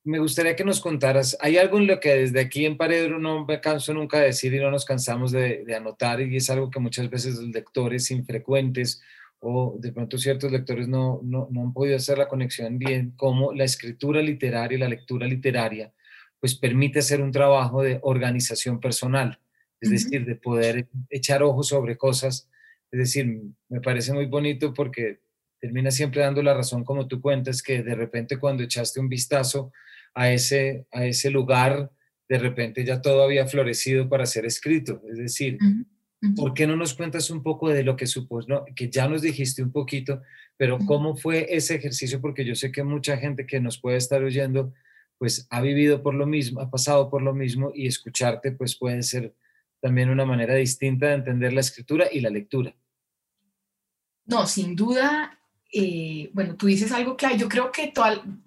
Me 0.05 0.19
gustaría 0.19 0.55
que 0.55 0.64
nos 0.64 0.81
contaras, 0.81 1.37
hay 1.40 1.57
algo 1.57 1.79
en 1.79 1.87
lo 1.87 1.99
que 1.99 2.14
desde 2.14 2.38
aquí 2.38 2.67
en 2.67 2.77
Paredro 2.77 3.19
no 3.19 3.47
me 3.47 3.61
canso 3.61 3.95
nunca 3.95 4.21
de 4.21 4.27
decir 4.27 4.53
y 4.53 4.61
no 4.61 4.71
nos 4.71 4.85
cansamos 4.85 5.33
de, 5.33 5.64
anotar 5.75 6.21
y 6.21 6.37
es 6.37 6.51
algo 6.51 6.71
que 6.71 6.79
muchas 6.79 7.09
veces 7.09 7.37
los 7.37 7.49
lectores 7.49 8.11
infrecuentes 8.11 9.01
o 9.40 9.77
de 9.79 9.93
pronto 9.93 10.19
ciertos 10.19 10.53
lectores 10.53 10.88
no, 10.88 11.21
no, 11.23 11.49
no 11.51 11.62
han 11.62 11.73
podido 11.73 11.97
hacer 11.97 12.19
la 12.19 12.29
conexión 12.29 12.79
bien, 12.79 13.12
como 13.17 13.55
la 13.55 13.64
escritura 13.64 14.21
literaria 14.21 14.77
y 14.77 14.81
la 14.81 14.88
lectura 14.88 15.27
literaria, 15.27 15.93
pues 16.38 16.55
permite 16.55 16.99
hacer 16.99 17.23
un 17.23 17.33
trabajo 17.33 17.83
de 17.83 17.99
organización 18.03 18.81
personal, 18.81 19.40
es 19.81 19.90
decir, 19.90 20.25
de 20.27 20.37
poder 20.37 20.87
echar 21.11 21.43
ojos 21.43 21.69
sobre 21.69 21.97
cosas. 21.97 22.49
Es 22.90 22.99
decir, 22.99 23.40
me 23.69 23.81
parece 23.81 24.12
muy 24.12 24.27
bonito 24.27 24.73
porque 24.73 25.21
termina 25.59 25.90
siempre 25.90 26.23
dando 26.23 26.43
la 26.43 26.55
razón 26.55 26.85
como 26.85 27.07
tú 27.07 27.21
cuentas, 27.21 27.62
que 27.62 27.83
de 27.83 27.95
repente 27.95 28.38
cuando 28.38 28.62
echaste 28.62 29.01
un 29.01 29.09
vistazo 29.09 29.73
a 30.14 30.31
ese, 30.31 30.87
a 30.92 31.05
ese 31.05 31.31
lugar, 31.31 31.90
de 32.29 32.38
repente 32.38 32.85
ya 32.85 33.03
todo 33.03 33.22
había 33.22 33.46
florecido 33.46 34.09
para 34.09 34.27
ser 34.27 34.46
escrito. 34.46 35.03
Es 35.11 35.18
decir, 35.18 35.59
¿por 36.37 36.55
qué 36.55 36.66
no 36.66 36.77
nos 36.77 36.94
cuentas 36.94 37.31
un 37.31 37.42
poco 37.42 37.68
de 37.68 37.83
lo 37.83 37.96
que 37.96 38.07
supuso, 38.07 38.48
no, 38.48 38.64
que 38.74 38.88
ya 38.88 39.09
nos 39.09 39.22
dijiste 39.22 39.62
un 39.62 39.72
poquito, 39.72 40.22
pero 40.57 40.79
cómo 40.87 41.16
fue 41.16 41.46
ese 41.50 41.74
ejercicio? 41.74 42.20
Porque 42.20 42.44
yo 42.44 42.55
sé 42.55 42.72
que 42.72 42.83
mucha 42.83 43.16
gente 43.18 43.46
que 43.46 43.61
nos 43.61 43.81
puede 43.81 43.98
estar 43.98 44.22
oyendo, 44.22 44.72
pues 45.18 45.46
ha 45.50 45.61
vivido 45.61 46.03
por 46.03 46.14
lo 46.14 46.27
mismo, 46.27 46.61
ha 46.61 46.70
pasado 46.70 47.11
por 47.11 47.22
lo 47.22 47.35
mismo 47.35 47.72
y 47.74 47.87
escucharte, 47.87 48.53
pues 48.53 48.77
puede 48.77 49.03
ser 49.03 49.35
también 49.81 50.09
una 50.09 50.24
manera 50.24 50.55
distinta 50.55 51.09
de 51.09 51.14
entender 51.14 51.53
la 51.53 51.61
escritura 51.61 52.07
y 52.11 52.20
la 52.20 52.31
lectura. 52.31 52.74
No, 54.27 54.46
sin 54.46 54.74
duda, 54.74 55.38
eh, 55.77 56.31
bueno, 56.33 56.55
tú 56.55 56.67
dices 56.69 56.93
algo 56.93 57.17
claro, 57.17 57.35
yo 57.35 57.49
creo 57.49 57.73
que 57.73 57.93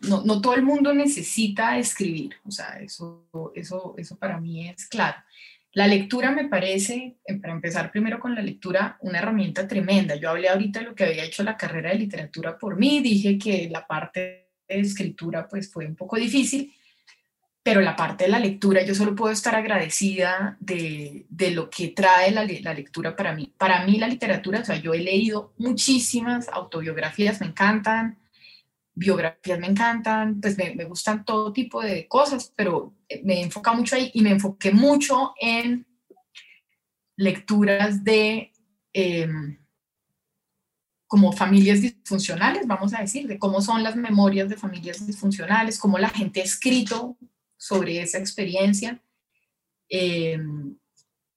no, 0.07 0.23
no, 0.23 0.41
todo 0.41 0.53
el 0.55 0.63
mundo 0.63 0.93
necesita 0.93 1.77
escribir, 1.77 2.37
o 2.45 2.51
sea, 2.51 2.79
eso, 2.79 3.25
eso, 3.53 3.95
eso 3.97 4.15
para 4.15 4.39
mí 4.39 4.69
es 4.69 4.85
claro. 4.85 5.17
La 5.73 5.87
lectura 5.87 6.31
me 6.31 6.47
parece, 6.47 7.17
eh, 7.25 7.35
para 7.35 7.51
empezar 7.51 7.91
primero 7.91 8.17
con 8.17 8.33
la 8.33 8.41
lectura, 8.41 8.97
una 9.01 9.19
herramienta 9.19 9.67
tremenda. 9.67 10.15
Yo 10.15 10.29
hablé 10.29 10.47
ahorita 10.47 10.79
de 10.79 10.85
lo 10.85 10.95
que 10.95 11.03
había 11.03 11.25
hecho 11.25 11.43
la 11.43 11.57
carrera 11.57 11.89
de 11.89 11.99
literatura 11.99 12.57
por 12.57 12.77
mí, 12.77 13.01
dije 13.01 13.37
que 13.37 13.67
la 13.69 13.85
parte 13.85 14.47
de 14.65 14.79
escritura 14.79 15.49
pues 15.49 15.69
fue 15.69 15.85
un 15.85 15.97
poco 15.97 16.15
difícil, 16.15 16.73
pero 17.67 17.81
la 17.81 17.97
parte 17.97 18.23
de 18.23 18.29
la 18.29 18.39
lectura, 18.39 18.81
yo 18.85 18.95
solo 18.95 19.13
puedo 19.13 19.33
estar 19.33 19.53
agradecida 19.53 20.55
de, 20.61 21.25
de 21.27 21.51
lo 21.51 21.69
que 21.69 21.89
trae 21.89 22.31
la, 22.31 22.47
la, 22.61 22.73
lectura 22.73 23.13
para 23.13 23.35
mí. 23.35 23.51
Para 23.57 23.85
mí 23.85 23.97
la 23.97 24.07
literatura, 24.07 24.61
o 24.61 24.63
sea, 24.63 24.77
yo 24.77 24.93
he 24.93 24.99
leído 24.99 25.51
muchísimas 25.57 26.47
autobiografías, 26.47 27.41
me 27.41 27.47
encantan, 27.47 28.19
biografías 28.93 29.59
me 29.59 29.67
encantan, 29.67 30.39
pues 30.39 30.57
me, 30.57 30.81
gustan 30.85 31.25
todo 31.25 31.51
tipo 31.51 31.81
de 31.81 32.07
cosas, 32.07 32.53
pero 32.55 32.93
me 33.25 33.41
he 33.41 33.43
enfocado 33.43 33.75
mucho 33.75 33.97
ahí 33.97 34.11
y 34.13 34.21
me 34.21 34.31
enfoqué 34.31 34.71
mucho 34.71 35.33
en 35.37 35.85
lecturas 37.17 38.01
de... 38.01 38.53
Em, 38.93 39.57
como 41.05 41.33
familias 41.33 41.81
disfuncionales, 41.81 42.65
vamos 42.65 42.93
a 42.93 43.01
decir, 43.01 43.27
de 43.27 43.37
cómo 43.39 43.61
son 43.61 43.83
las 43.83 43.97
memorias 43.97 44.47
de 44.47 44.55
familias 44.55 45.05
disfuncionales, 45.05 45.79
cómo 45.79 45.97
la 45.97 46.09
gente 46.09 46.41
ha 46.41 46.43
escrito 46.45 47.17
sobre 47.57 48.01
esa 48.01 48.19
experiencia 48.19 49.01
eh, 49.89 50.39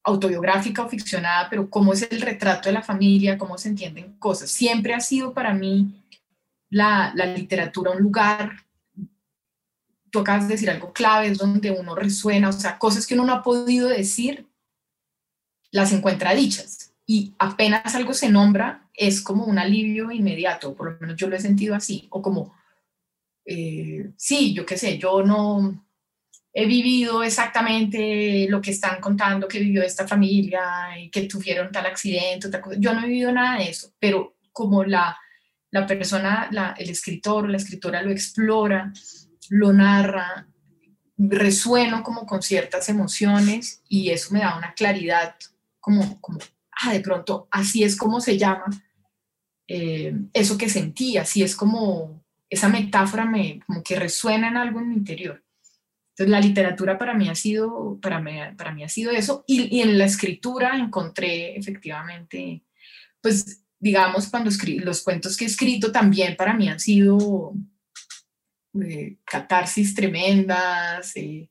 autobiográfica 0.03 0.85
o 0.85 0.89
ficcionada, 0.89 1.49
pero 1.51 1.69
cómo 1.69 1.93
es 1.93 2.03
el 2.11 2.21
retrato 2.21 2.69
de 2.69 2.75
la 2.75 2.83
familia, 2.83 3.39
cómo 3.39 3.59
se 3.59 3.69
entienden 3.69 4.17
cosas. 4.19 4.51
Siempre 4.51 4.95
ha 4.95 5.01
sido 5.01 5.35
para 5.35 5.55
mí 5.55 6.05
la, 6.69 7.13
la 7.15 7.27
literatura 7.27 7.91
un 7.91 8.03
lugar, 8.03 8.65
tú 10.11 10.21
acabas 10.21 10.49
de 10.49 10.55
decir 10.55 10.71
algo 10.71 10.93
clave, 10.93 11.29
es 11.29 11.39
donde 11.39 11.71
uno 11.71 11.95
resuena, 11.95 12.49
o 12.49 12.53
sea, 12.53 12.79
cosas 12.79 13.07
que 13.07 13.15
uno 13.15 13.25
no 13.25 13.33
ha 13.33 13.43
podido 13.43 13.89
decir, 13.89 14.47
las 15.71 15.93
encuentra 15.93 16.35
dichas. 16.35 16.93
Y 17.07 17.35
apenas 17.39 17.95
algo 17.95 18.15
se 18.15 18.29
nombra, 18.29 18.89
es 18.95 19.21
como 19.21 19.45
un 19.45 19.59
alivio 19.59 20.11
inmediato, 20.11 20.75
por 20.75 20.93
lo 20.93 21.01
menos 21.01 21.17
yo 21.17 21.29
lo 21.29 21.37
he 21.37 21.41
sentido 21.41 21.75
así, 21.75 22.07
o 22.11 22.23
como, 22.23 22.55
eh, 23.45 24.13
sí, 24.17 24.55
yo 24.55 24.65
qué 24.65 24.77
sé, 24.77 24.99
yo 24.99 25.23
no 25.23 25.85
he 26.53 26.67
vivido 26.67 27.23
exactamente 27.23 28.47
lo 28.49 28.61
que 28.61 28.73
están 28.73 29.01
contando 29.01 29.47
que 29.47 29.61
vivió 29.61 29.83
esta 29.83 30.07
familia 30.07 30.99
y 30.99 31.11
que 31.11 31.23
tuvieron 31.23 31.71
tal 31.71 31.87
accidente, 31.87 32.51
yo 32.79 32.93
no 32.93 33.05
he 33.05 33.09
vivido 33.09 33.33
nada 33.33 33.59
de 33.59 33.71
eso, 33.71 33.93
pero 33.99 34.37
como 34.53 34.85
la, 34.85 35.17
la 35.71 35.87
persona, 35.87 36.51
el 36.77 36.91
escritor 36.91 37.49
la 37.49 37.57
escritora 37.57 38.03
lo 38.03 38.11
explora, 38.11 38.93
lo 39.51 39.73
narra, 39.73 40.47
resueno 41.17 42.03
como 42.03 42.27
con 42.27 42.43
ciertas 42.43 42.89
emociones 42.89 43.83
y 43.89 44.11
eso 44.11 44.33
me 44.33 44.41
da 44.41 44.57
una 44.57 44.73
claridad 44.73 45.37
como, 45.79 46.21
como 46.21 46.39
ah, 46.83 46.93
de 46.93 47.01
pronto 47.01 47.47
así 47.51 47.85
es 47.85 47.95
como 47.95 48.21
se 48.21 48.39
llama 48.39 48.65
eh, 49.69 50.15
eso 50.33 50.57
que 50.57 50.69
sentí, 50.69 51.17
así 51.19 51.43
es 51.43 51.55
como 51.55 52.25
esa 52.49 52.69
metáfora 52.69 53.25
me, 53.25 53.61
como 53.67 53.83
que 53.83 53.97
resuena 53.97 54.49
en 54.49 54.57
algo 54.57 54.81
en 54.81 54.89
mi 54.89 54.95
interior. 54.97 55.45
Entonces 56.11 56.31
la 56.31 56.41
literatura 56.41 56.99
para 56.99 57.15
mí 57.15 57.29
ha 57.29 57.35
sido, 57.35 57.99
para 58.01 58.21
mí, 58.21 58.33
para 58.57 58.73
mí 58.73 58.85
ha 58.85 58.89
sido 58.89 59.11
eso 59.11 59.45
y, 59.47 59.81
en 59.81 59.97
la 59.97 60.05
escritura 60.05 60.77
encontré 60.77 61.57
efectivamente, 61.57 62.63
pues 63.21 63.63
digamos, 63.79 64.29
cuando 64.29 64.51
escribí, 64.51 64.81
los 64.81 65.03
cuentos 65.03 65.37
que 65.37 65.45
he 65.45 65.49
escrito 65.49 65.91
también 65.91 66.37
para 66.37 66.53
mí 66.53 66.69
han 66.69 66.81
sido 66.81 67.55
eh, 68.83 69.17
catarsis 69.25 69.95
tremendas. 69.95 71.17
Eh, 71.17 71.49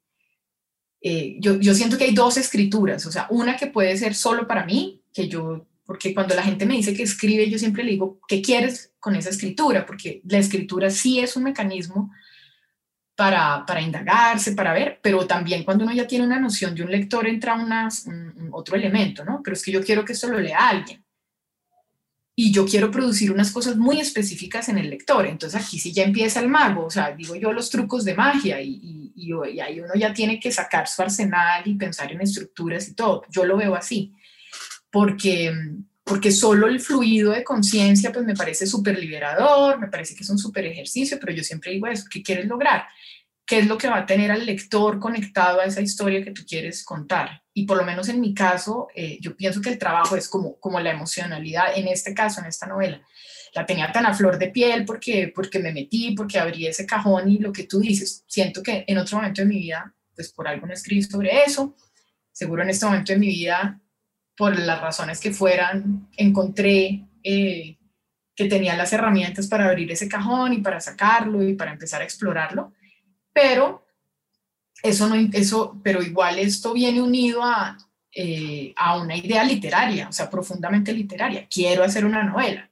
eh, 1.01 1.37
yo, 1.39 1.59
yo 1.59 1.73
siento 1.73 1.97
que 1.97 2.03
hay 2.03 2.13
dos 2.13 2.37
escrituras, 2.37 3.05
o 3.05 3.11
sea, 3.11 3.27
una 3.31 3.57
que 3.57 3.67
puede 3.67 3.97
ser 3.97 4.13
solo 4.13 4.47
para 4.47 4.65
mí, 4.65 5.01
que 5.13 5.27
yo, 5.27 5.65
porque 5.85 6.13
cuando 6.13 6.35
la 6.35 6.43
gente 6.43 6.67
me 6.67 6.75
dice 6.75 6.93
que 6.93 7.03
escribe, 7.03 7.49
yo 7.49 7.57
siempre 7.57 7.83
le 7.83 7.91
digo, 7.91 8.19
¿qué 8.27 8.41
quieres 8.41 8.93
con 8.99 9.15
esa 9.15 9.29
escritura? 9.29 9.85
Porque 9.85 10.21
la 10.25 10.37
escritura 10.37 10.91
sí 10.91 11.19
es 11.19 11.35
un 11.35 11.43
mecanismo 11.43 12.11
para, 13.19 13.65
para, 13.65 13.81
indagarse, 13.81 14.53
para 14.53 14.71
ver, 14.71 14.97
pero 15.01 15.27
también 15.27 15.65
cuando 15.65 15.83
uno 15.83 15.93
ya 15.93 16.07
tiene 16.07 16.23
una 16.23 16.39
noción 16.39 16.73
de 16.73 16.83
un 16.83 16.89
lector 16.89 17.27
entra 17.27 17.53
unas, 17.53 18.05
un, 18.05 18.47
otro 18.53 18.77
elemento, 18.77 19.25
¿no? 19.25 19.41
Pero 19.43 19.55
es 19.55 19.61
que 19.61 19.73
yo 19.73 19.83
quiero 19.83 20.05
que 20.05 20.13
esto 20.13 20.29
lo 20.29 20.39
lea 20.39 20.69
alguien 20.69 21.03
y 22.33 22.53
yo 22.53 22.65
quiero 22.65 22.89
producir 22.89 23.29
unas 23.33 23.51
cosas 23.51 23.75
muy 23.75 23.99
específicas 23.99 24.69
en 24.69 24.77
el 24.77 24.89
lector. 24.89 25.27
Entonces 25.27 25.61
aquí 25.61 25.77
sí 25.79 25.91
ya 25.91 26.03
empieza 26.03 26.39
el 26.39 26.47
mago, 26.47 26.85
o 26.85 26.89
sea, 26.89 27.11
digo 27.11 27.35
yo 27.35 27.51
los 27.51 27.69
trucos 27.69 28.05
de 28.05 28.15
magia 28.15 28.61
y, 28.61 29.11
y, 29.13 29.33
ahí 29.59 29.81
uno 29.81 29.95
ya 29.95 30.13
tiene 30.13 30.39
que 30.39 30.49
sacar 30.49 30.87
su 30.87 31.01
arsenal 31.01 31.63
y 31.65 31.75
pensar 31.75 32.13
en 32.13 32.21
estructuras 32.21 32.87
y 32.87 32.93
todo. 32.93 33.23
Yo 33.29 33.43
lo 33.43 33.57
veo 33.57 33.75
así, 33.75 34.13
porque, 34.89 35.53
porque 36.09 36.31
solo 36.31 36.67
el 36.67 36.79
fluido 36.81 37.31
de 37.31 37.43
conciencia 37.43 38.11
pues 38.11 38.25
me 38.25 38.35
parece 38.35 38.65
súper 38.65 38.97
liberador, 38.99 39.79
me 39.79 39.87
parece 39.87 40.15
que 40.15 40.23
es 40.23 40.29
un 40.29 40.39
súper 40.39 40.65
ejercicio, 40.65 41.17
pero 41.21 41.31
yo 41.31 41.43
siempre 41.43 41.71
digo 41.71 41.87
eso, 41.87 42.05
¿qué 42.11 42.23
quieres 42.23 42.47
lograr? 42.47 42.87
qué 43.49 43.57
es 43.57 43.67
lo 43.67 43.79
que 43.79 43.87
va 43.87 43.97
a 43.97 44.05
tener 44.05 44.29
al 44.29 44.45
lector 44.45 44.99
conectado 44.99 45.59
a 45.59 45.65
esa 45.65 45.81
historia 45.81 46.23
que 46.23 46.29
tú 46.29 46.43
quieres 46.47 46.83
contar. 46.83 47.41
Y 47.51 47.65
por 47.65 47.77
lo 47.77 47.83
menos 47.83 48.07
en 48.07 48.21
mi 48.21 48.35
caso, 48.35 48.89
eh, 48.93 49.17
yo 49.21 49.35
pienso 49.35 49.59
que 49.59 49.69
el 49.69 49.79
trabajo 49.79 50.15
es 50.15 50.29
como, 50.29 50.59
como 50.59 50.79
la 50.79 50.91
emocionalidad, 50.91 51.75
en 51.75 51.87
este 51.87 52.13
caso, 52.13 52.41
en 52.41 52.45
esta 52.45 52.67
novela. 52.67 53.01
La 53.55 53.65
tenía 53.65 53.91
tan 53.91 54.05
a 54.05 54.13
flor 54.13 54.37
de 54.37 54.49
piel 54.49 54.85
porque, 54.85 55.31
porque 55.33 55.57
me 55.57 55.73
metí, 55.73 56.11
porque 56.11 56.37
abrí 56.37 56.67
ese 56.67 56.85
cajón 56.85 57.27
y 57.27 57.39
lo 57.39 57.51
que 57.51 57.63
tú 57.63 57.79
dices, 57.79 58.23
siento 58.27 58.61
que 58.61 58.85
en 58.87 58.99
otro 58.99 59.17
momento 59.17 59.41
de 59.41 59.47
mi 59.47 59.57
vida, 59.57 59.95
pues 60.13 60.31
por 60.31 60.47
algo 60.47 60.67
no 60.67 60.73
escribí 60.73 61.01
sobre 61.01 61.41
eso, 61.43 61.75
seguro 62.31 62.61
en 62.61 62.69
este 62.69 62.85
momento 62.85 63.13
de 63.13 63.17
mi 63.17 63.29
vida, 63.29 63.81
por 64.39 64.57
las 64.57 64.81
razones 64.81 65.19
que 65.19 65.31
fueran, 65.31 66.09
encontré 66.17 67.05
eh, 67.23 67.77
que 68.35 68.45
tenía 68.45 68.75
las 68.75 68.91
herramientas 68.91 69.45
para 69.45 69.67
abrir 69.67 69.91
ese 69.91 70.09
cajón 70.09 70.53
y 70.53 70.61
para 70.61 70.79
sacarlo 70.79 71.47
y 71.47 71.53
para 71.53 71.73
empezar 71.73 72.01
a 72.01 72.05
explorarlo 72.05 72.73
pero 73.39 73.85
eso 74.83 75.07
no, 75.07 75.15
eso, 75.33 75.79
pero 75.83 76.01
igual 76.01 76.39
esto 76.39 76.73
viene 76.73 77.01
unido 77.01 77.43
a, 77.43 77.77
eh, 78.13 78.73
a 78.75 78.97
una 78.97 79.15
idea 79.15 79.43
literaria, 79.43 80.09
o 80.09 80.11
sea, 80.11 80.29
profundamente 80.29 80.93
literaria. 80.93 81.47
Quiero 81.49 81.83
hacer 81.83 82.05
una 82.05 82.23
novela. 82.23 82.69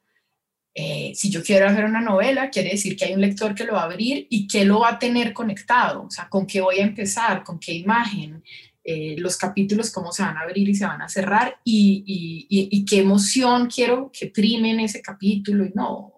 Eh, 0.74 1.14
si 1.16 1.30
yo 1.30 1.42
quiero 1.42 1.68
hacer 1.68 1.86
una 1.86 2.02
novela, 2.02 2.50
quiere 2.50 2.72
decir 2.72 2.96
que 2.96 3.06
hay 3.06 3.14
un 3.14 3.22
lector 3.22 3.56
que 3.56 3.64
lo 3.64 3.74
va 3.74 3.82
a 3.82 3.86
abrir 3.86 4.28
y 4.30 4.48
que 4.48 4.64
lo 4.64 4.82
va 4.82 4.90
a 4.90 5.00
tener 5.00 5.34
conectado, 5.34 6.04
o 6.04 6.12
sea, 6.12 6.30
con 6.30 6.46
qué 6.46 6.62
voy 6.62 6.80
a 6.80 6.84
empezar, 6.84 7.44
con 7.44 7.60
qué 7.60 7.74
imagen, 7.74 8.44
eh, 8.90 9.18
los 9.18 9.36
capítulos, 9.36 9.92
cómo 9.92 10.14
se 10.14 10.24
van 10.24 10.38
a 10.38 10.44
abrir 10.44 10.70
y 10.70 10.74
se 10.74 10.86
van 10.86 11.02
a 11.02 11.10
cerrar 11.10 11.60
y, 11.66 12.06
y, 12.08 12.70
y, 12.72 12.86
qué 12.86 13.00
emoción 13.00 13.68
quiero 13.68 14.10
que 14.18 14.28
prime 14.28 14.72
en 14.72 14.80
ese 14.80 15.02
capítulo 15.02 15.66
y 15.66 15.74
no. 15.76 16.14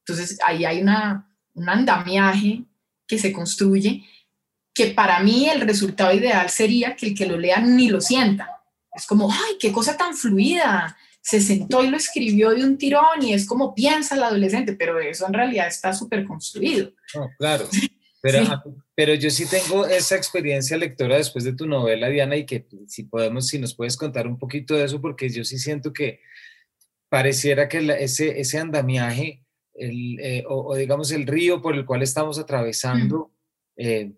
Entonces, 0.00 0.36
ahí 0.44 0.64
hay 0.64 0.82
una, 0.82 1.32
un 1.54 1.68
andamiaje 1.68 2.64
que 3.06 3.18
se 3.18 3.32
construye, 3.32 4.02
que 4.74 4.88
para 4.88 5.20
mí 5.20 5.48
el 5.48 5.60
resultado 5.60 6.12
ideal 6.12 6.50
sería 6.50 6.96
que 6.96 7.06
el 7.06 7.14
que 7.14 7.26
lo 7.26 7.38
lea 7.38 7.60
ni 7.60 7.88
lo 7.88 8.00
sienta. 8.00 8.50
Es 8.92 9.06
como, 9.06 9.30
ay, 9.30 9.54
qué 9.60 9.70
cosa 9.70 9.96
tan 9.96 10.16
fluida. 10.16 10.96
Se 11.22 11.40
sentó 11.40 11.84
y 11.84 11.86
lo 11.86 11.98
escribió 11.98 12.50
de 12.50 12.64
un 12.64 12.78
tirón 12.78 13.22
y 13.22 13.32
es 13.32 13.46
como 13.46 13.76
piensa 13.76 14.16
el 14.16 14.24
adolescente, 14.24 14.72
pero 14.72 14.98
eso 14.98 15.24
en 15.24 15.34
realidad 15.34 15.68
está 15.68 15.92
súper 15.92 16.24
construido. 16.24 16.92
claro. 17.38 17.68
Pero, 18.32 18.62
pero 18.94 19.14
yo 19.14 19.30
sí 19.30 19.46
tengo 19.46 19.86
esa 19.86 20.16
experiencia 20.16 20.76
lectora 20.76 21.16
después 21.16 21.44
de 21.44 21.54
tu 21.54 21.66
novela, 21.66 22.08
Diana, 22.08 22.36
y 22.36 22.44
que 22.44 22.66
si 22.88 23.04
podemos, 23.04 23.46
si 23.46 23.58
nos 23.58 23.74
puedes 23.74 23.96
contar 23.96 24.26
un 24.26 24.38
poquito 24.38 24.74
de 24.74 24.84
eso, 24.84 25.00
porque 25.00 25.28
yo 25.28 25.44
sí 25.44 25.58
siento 25.58 25.92
que 25.92 26.20
pareciera 27.08 27.68
que 27.68 27.78
ese, 28.00 28.40
ese 28.40 28.58
andamiaje 28.58 29.44
el, 29.74 30.18
eh, 30.20 30.44
o, 30.48 30.74
digamos 30.74 31.10
el 31.12 31.26
río 31.26 31.62
por 31.62 31.74
el 31.74 31.84
cual 31.84 32.02
estamos 32.02 32.38
atravesando, 32.38 33.32
eh, 33.76 34.12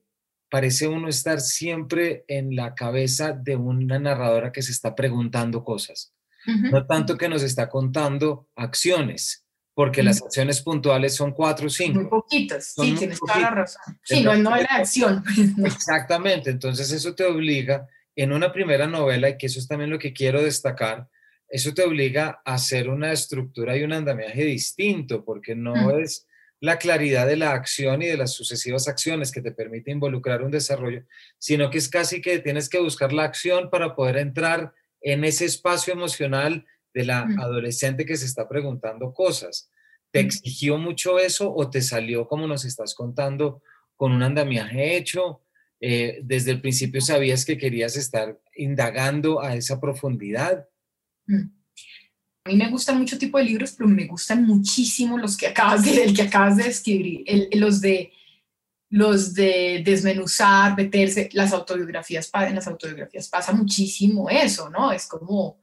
parece 0.51 0.89
uno 0.89 1.09
estar 1.09 1.41
siempre 1.41 2.25
en 2.29 2.57
la 2.57 2.75
cabeza 2.75 3.33
de 3.33 3.57
una 3.57 3.99
narradora 3.99 4.53
que 4.53 4.63
se 4.63 4.73
está 4.73 4.95
preguntando 4.95 5.65
cosas, 5.65 6.15
no 6.47 6.87
tanto 6.87 7.19
que 7.19 7.29
nos 7.29 7.43
está 7.43 7.69
contando 7.69 8.49
acciones, 8.57 9.45
porque 9.79 10.03
las 10.03 10.21
acciones 10.21 10.61
puntuales 10.61 11.15
son 11.15 11.31
cuatro 11.31 11.69
o 11.69 11.71
cinco. 11.71 12.01
Muy 12.01 12.11
poquitas, 12.11 12.75
sí, 12.75 12.97
tienes 12.99 13.21
toda 13.21 13.39
la 13.39 13.51
razón. 13.51 13.97
Sí, 14.03 14.25
no, 14.25 14.35
no 14.35 14.57
la 14.57 14.67
acción. 14.73 15.23
Exactamente, 15.65 16.51
entonces 16.51 16.91
eso 16.91 17.15
te 17.15 17.23
obliga 17.23 17.87
en 18.17 18.33
una 18.33 18.53
primera 18.53 18.89
novela, 18.89 19.29
y 19.29 19.39
que 19.39 19.47
eso 19.47 19.61
es 19.61 19.69
también 19.69 19.91
lo 19.91 20.01
que 20.01 20.13
quiero 20.13 20.43
destacar, 20.43 21.07
eso 21.49 21.73
te 21.75 21.85
obliga 21.85 22.43
a 22.45 22.55
hacer 22.55 22.89
una 22.89 23.13
estructura 23.13 23.77
y 23.77 23.85
un 23.85 23.93
andamiaje 23.93 24.43
distinto, 24.47 25.25
porque 25.25 25.55
no 25.55 25.97
es 25.97 26.27
la 26.59 26.79
claridad 26.79 27.29
de 27.29 27.37
la 27.37 27.53
acción 27.53 28.03
y 28.03 28.09
de 28.09 28.17
las 28.17 28.33
sucesivas 28.33 28.89
acciones 28.89 29.31
que 29.31 29.43
te 29.43 29.53
permite 29.53 29.93
involucrar 29.93 30.43
un 30.43 30.51
desarrollo, 30.51 31.05
sino 31.39 31.71
que 31.71 31.79
es 31.79 31.89
casi 31.89 32.21
que 32.21 32.41
tienes 32.41 32.69
que 32.69 32.81
buscar 32.81 33.13
la 33.13 33.23
acción 33.23 33.71
para 33.71 33.95
poder 33.95 34.17
entrar 34.17 34.73
en 35.01 35.23
ese 35.23 35.45
espacio 35.45 35.93
emocional 35.93 36.67
de 36.99 37.05
la 37.05 37.29
adolescente 37.39 38.05
que 38.05 38.17
se 38.17 38.27
está 38.27 38.49
preguntando 38.49 39.15
cosas. 39.15 39.71
¿Te 40.11 40.19
exigió 40.19 40.79
mucho 40.79 41.21
eso 41.21 41.55
o 41.55 41.71
te 41.71 41.81
salió 41.81 42.27
como 42.27 42.49
nos 42.49 42.65
estás 42.65 42.93
contando 42.93 43.63
con 43.95 44.11
un 44.11 44.25
andamiaje 44.25 44.97
hecho? 44.97 45.43
Eh, 45.81 46.19
desde 46.25 46.51
el 46.51 46.61
principio 46.61 47.01
sabías 47.01 47.45
que 47.45 47.57
querías 47.57 47.97
estar 47.97 48.37
indagando 48.57 49.41
a 49.41 49.55
esa 49.55 49.81
profundidad. 49.81 50.67
A 51.29 52.51
mí 52.51 52.57
me 52.57 52.69
gustan 52.69 52.99
mucho 52.99 53.17
tipo 53.17 53.39
de 53.39 53.45
libros, 53.45 53.77
pero 53.79 53.89
me 53.89 54.07
gustan 54.07 54.45
muchísimo 54.45 55.17
los 55.19 55.37
que 55.37 55.47
acabas 55.47 55.85
de, 55.85 56.03
el 56.03 56.17
que 56.17 56.23
acabas 56.23 56.57
de 56.57 56.67
escribir, 56.67 57.25
los 57.53 57.81
de 57.81 58.11
los 58.91 59.35
de 59.35 59.83
desmenuzar, 59.85 60.75
meterse, 60.75 61.29
las 61.33 61.53
autobiografías, 61.53 62.31
en 62.35 62.55
las 62.55 62.67
autobiografías 62.67 63.29
pasa 63.29 63.53
muchísimo 63.53 64.31
eso, 64.31 64.71
¿no? 64.71 64.91
Es 64.91 65.07
como 65.07 65.59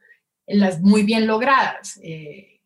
las 0.47 0.81
muy 0.81 1.03
bien 1.03 1.27
logradas, 1.27 1.99
eh, 2.03 2.61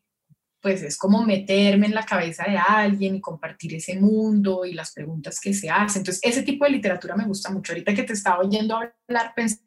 pues 0.61 0.83
es 0.83 0.97
como 0.97 1.23
meterme 1.23 1.87
en 1.87 1.95
la 1.95 2.05
cabeza 2.05 2.43
de 2.43 2.57
alguien 2.57 3.15
y 3.15 3.21
compartir 3.21 3.75
ese 3.75 3.97
mundo 3.97 4.65
y 4.65 4.73
las 4.73 4.91
preguntas 4.91 5.39
que 5.39 5.53
se 5.53 5.69
hacen. 5.69 6.01
Entonces, 6.01 6.21
ese 6.23 6.43
tipo 6.43 6.65
de 6.65 6.71
literatura 6.71 7.15
me 7.15 7.25
gusta 7.25 7.49
mucho. 7.49 7.71
Ahorita 7.71 7.93
que 7.93 8.03
te 8.03 8.13
estaba 8.13 8.39
oyendo 8.39 8.75
hablar, 8.75 9.33
pensé, 9.35 9.61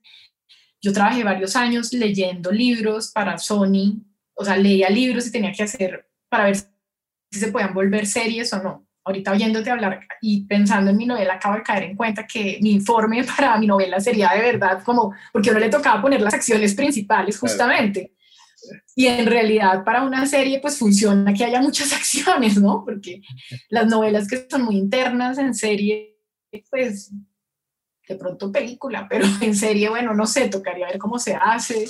yo 0.82 0.92
trabajé 0.92 1.24
varios 1.24 1.56
años 1.56 1.92
leyendo 1.92 2.52
libros 2.52 3.10
para 3.12 3.38
Sony, 3.38 4.02
o 4.34 4.44
sea, 4.44 4.56
leía 4.56 4.90
libros 4.90 5.26
y 5.26 5.32
tenía 5.32 5.52
que 5.52 5.62
hacer 5.62 6.10
para 6.28 6.44
ver 6.44 6.56
si 6.56 7.40
se 7.40 7.52
podían 7.52 7.72
volver 7.72 8.06
series 8.06 8.52
o 8.52 8.62
no. 8.62 8.86
Ahorita 9.04 9.32
oyéndote 9.32 9.70
hablar 9.70 10.00
y 10.20 10.44
pensando 10.44 10.90
en 10.90 10.96
mi 10.96 11.06
novela, 11.06 11.34
acabo 11.34 11.56
de 11.56 11.62
caer 11.62 11.84
en 11.84 11.96
cuenta 11.96 12.26
que 12.26 12.58
mi 12.62 12.72
informe 12.72 13.24
para 13.36 13.58
mi 13.58 13.66
novela 13.66 14.00
sería 14.00 14.30
de 14.30 14.40
verdad 14.40 14.82
como, 14.84 15.14
porque 15.32 15.50
no 15.50 15.58
le 15.58 15.68
tocaba 15.68 16.00
poner 16.00 16.20
las 16.20 16.34
acciones 16.34 16.74
principales 16.74 17.38
justamente. 17.38 18.12
Y 18.94 19.06
en 19.06 19.26
realidad 19.26 19.82
para 19.84 20.04
una 20.04 20.24
serie 20.26 20.60
pues 20.60 20.78
funciona 20.78 21.34
que 21.34 21.44
haya 21.44 21.60
muchas 21.60 21.92
acciones, 21.94 22.60
¿no? 22.60 22.84
Porque 22.84 23.22
las 23.70 23.86
novelas 23.86 24.28
que 24.28 24.46
son 24.48 24.62
muy 24.62 24.76
internas 24.76 25.38
en 25.38 25.54
serie, 25.54 26.18
pues 26.70 27.12
de 28.08 28.16
pronto 28.16 28.52
película, 28.52 29.06
pero 29.08 29.26
en 29.40 29.54
serie, 29.56 29.88
bueno, 29.88 30.14
no 30.14 30.26
sé, 30.26 30.48
tocaría 30.48 30.86
ver 30.86 30.98
cómo 30.98 31.18
se 31.18 31.34
hace. 31.34 31.88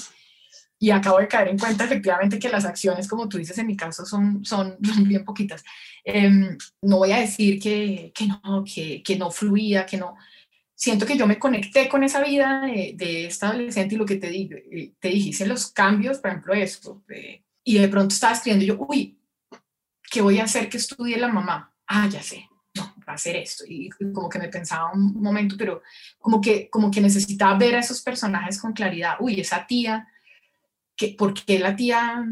Y 0.82 0.90
acabo 0.90 1.20
de 1.20 1.28
caer 1.28 1.46
en 1.46 1.58
cuenta 1.58 1.84
efectivamente 1.84 2.40
que 2.40 2.48
las 2.48 2.64
acciones, 2.64 3.06
como 3.06 3.28
tú 3.28 3.38
dices, 3.38 3.56
en 3.56 3.68
mi 3.68 3.76
caso 3.76 4.04
son, 4.04 4.44
son, 4.44 4.76
bien 4.80 5.24
poquitas. 5.24 5.62
Em, 6.02 6.58
no 6.82 6.98
voy 6.98 7.12
a 7.12 7.20
decir 7.20 7.60
que, 7.60 8.10
que 8.12 8.26
no, 8.26 8.64
que, 8.64 9.00
que 9.00 9.16
no 9.16 9.30
fluía, 9.30 9.86
que 9.86 9.96
no, 9.96 10.16
siento 10.74 11.06
que 11.06 11.16
yo 11.16 11.28
me 11.28 11.38
conecté 11.38 11.88
con 11.88 12.02
esa 12.02 12.20
vida 12.20 12.62
de, 12.62 12.94
de 12.96 13.26
esta 13.26 13.50
adolescente 13.50 13.94
y 13.94 13.98
lo 13.98 14.04
que 14.04 14.16
te, 14.16 14.28
eh, 14.36 14.92
te 14.98 15.08
dije, 15.08 15.46
los 15.46 15.70
cambios, 15.70 16.18
por 16.18 16.30
ejemplo, 16.30 16.52
esto, 16.52 17.04
y 17.62 17.78
de 17.78 17.86
pronto 17.86 18.12
estaba 18.12 18.32
escribiendo 18.32 18.66
yo, 18.66 18.84
uy, 18.88 19.20
¿qué 20.10 20.20
voy 20.20 20.40
a 20.40 20.44
hacer 20.44 20.68
que 20.68 20.78
estudie 20.78 21.16
la 21.16 21.28
mamá? 21.28 21.72
Ah, 21.86 22.08
ya 22.10 22.24
sé, 22.24 22.48
no, 22.74 22.92
va 23.08 23.12
a 23.12 23.18
ser 23.18 23.36
esto. 23.36 23.62
Y 23.68 23.88
como 24.12 24.28
que 24.28 24.40
me 24.40 24.48
pensaba 24.48 24.90
un 24.92 25.14
momento, 25.14 25.54
pero 25.56 25.80
como 26.18 26.40
que, 26.40 26.68
como 26.68 26.90
que 26.90 27.00
necesitaba 27.00 27.56
ver 27.56 27.76
a 27.76 27.78
esos 27.78 28.02
personajes 28.02 28.60
con 28.60 28.72
claridad. 28.72 29.14
Uy, 29.20 29.40
esa 29.40 29.64
tía 29.64 30.08
¿por 31.08 31.34
qué 31.34 31.58
la 31.58 31.76
tía 31.76 32.24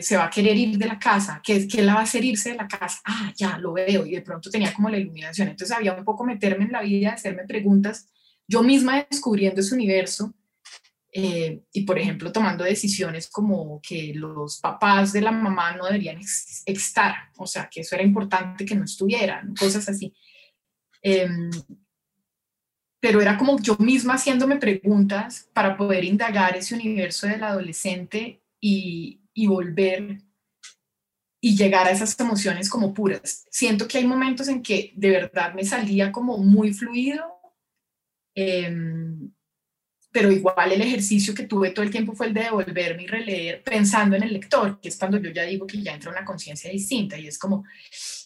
se 0.00 0.16
va 0.16 0.26
a 0.26 0.30
querer 0.30 0.56
ir 0.56 0.78
de 0.78 0.86
la 0.86 0.98
casa? 0.98 1.40
¿Qué, 1.42 1.66
¿Qué 1.66 1.82
la 1.82 1.94
va 1.94 2.00
a 2.00 2.04
hacer 2.04 2.24
irse 2.24 2.50
de 2.50 2.56
la 2.56 2.68
casa? 2.68 3.00
Ah, 3.04 3.32
ya, 3.36 3.58
lo 3.58 3.72
veo. 3.72 4.04
Y 4.06 4.12
de 4.12 4.22
pronto 4.22 4.50
tenía 4.50 4.72
como 4.72 4.88
la 4.88 4.98
iluminación. 4.98 5.48
Entonces 5.48 5.76
había 5.76 5.94
un 5.94 6.04
poco 6.04 6.24
meterme 6.24 6.64
en 6.64 6.72
la 6.72 6.82
vida, 6.82 7.12
hacerme 7.12 7.44
preguntas, 7.44 8.08
yo 8.46 8.62
misma 8.62 9.06
descubriendo 9.10 9.60
ese 9.60 9.74
universo. 9.74 10.34
Eh, 11.10 11.62
y 11.72 11.82
por 11.82 11.98
ejemplo, 11.98 12.30
tomando 12.32 12.64
decisiones 12.64 13.28
como 13.30 13.80
que 13.82 14.12
los 14.14 14.60
papás 14.60 15.12
de 15.12 15.22
la 15.22 15.32
mamá 15.32 15.74
no 15.74 15.86
deberían 15.86 16.20
estar, 16.66 17.14
o 17.38 17.46
sea, 17.46 17.68
que 17.70 17.80
eso 17.80 17.94
era 17.94 18.04
importante 18.04 18.66
que 18.66 18.74
no 18.74 18.84
estuvieran, 18.84 19.54
cosas 19.54 19.88
así. 19.88 20.14
Em, 21.02 21.50
pero 23.00 23.20
era 23.20 23.36
como 23.36 23.60
yo 23.60 23.76
misma 23.78 24.14
haciéndome 24.14 24.56
preguntas 24.56 25.48
para 25.52 25.76
poder 25.76 26.04
indagar 26.04 26.56
ese 26.56 26.74
universo 26.74 27.26
del 27.26 27.44
adolescente 27.44 28.42
y, 28.60 29.20
y 29.34 29.46
volver 29.46 30.18
y 31.40 31.56
llegar 31.56 31.86
a 31.86 31.90
esas 31.90 32.18
emociones 32.18 32.68
como 32.68 32.92
puras. 32.92 33.46
Siento 33.50 33.86
que 33.86 33.98
hay 33.98 34.06
momentos 34.06 34.48
en 34.48 34.62
que 34.62 34.92
de 34.96 35.10
verdad 35.10 35.54
me 35.54 35.64
salía 35.64 36.10
como 36.10 36.38
muy 36.38 36.72
fluido, 36.72 37.24
em, 38.34 39.32
pero 40.10 40.32
igual 40.32 40.72
el 40.72 40.80
ejercicio 40.80 41.34
que 41.34 41.46
tuve 41.46 41.70
todo 41.70 41.84
el 41.84 41.90
tiempo 41.90 42.14
fue 42.14 42.26
el 42.26 42.34
de 42.34 42.44
devolverme 42.44 43.02
y 43.02 43.06
releer 43.06 43.62
pensando 43.62 44.16
en 44.16 44.22
el 44.22 44.32
lector, 44.32 44.80
que 44.80 44.88
es 44.88 44.96
cuando 44.96 45.18
yo 45.18 45.30
ya 45.30 45.42
digo 45.42 45.66
que 45.66 45.82
ya 45.82 45.92
entra 45.92 46.10
una 46.10 46.24
conciencia 46.24 46.70
distinta 46.70 47.18
y 47.18 47.26
es 47.26 47.38
como, 47.38 47.64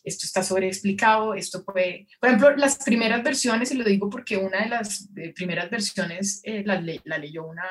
esto 0.05 0.27
está 0.27 0.43
sobreexplicado, 0.43 1.35
esto 1.35 1.65
puede... 1.65 2.07
Por 2.21 2.29
ejemplo, 2.29 2.57
las 2.57 2.77
primeras 2.79 3.23
versiones, 3.23 3.73
y 3.73 3.77
lo 3.77 3.85
digo 3.85 4.09
porque 4.09 4.37
una 4.37 4.63
de 4.63 4.69
las 4.69 5.09
primeras 5.35 5.71
versiones 5.71 6.41
eh, 6.45 6.63
la, 6.65 6.81
la, 7.05 7.19
leyó 7.19 7.47
una, 7.47 7.65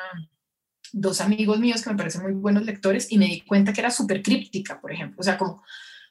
dos 0.91 1.21
amigos 1.21 1.60
míos 1.60 1.82
que 1.82 1.89
me 1.89 1.97
parecen 1.97 2.24
muy 2.24 2.34
buenos 2.34 2.65
lectores 2.65 3.12
y 3.12 3.17
me 3.17 3.26
di 3.26 3.41
cuenta 3.41 3.71
que 3.71 3.82
era 3.82 3.91
súper 3.91 4.21
críptica, 4.21 4.80
por 4.80 4.91
ejemplo. 4.91 5.17
O 5.19 5.24
sea, 5.24 5.38
como, 5.38 5.63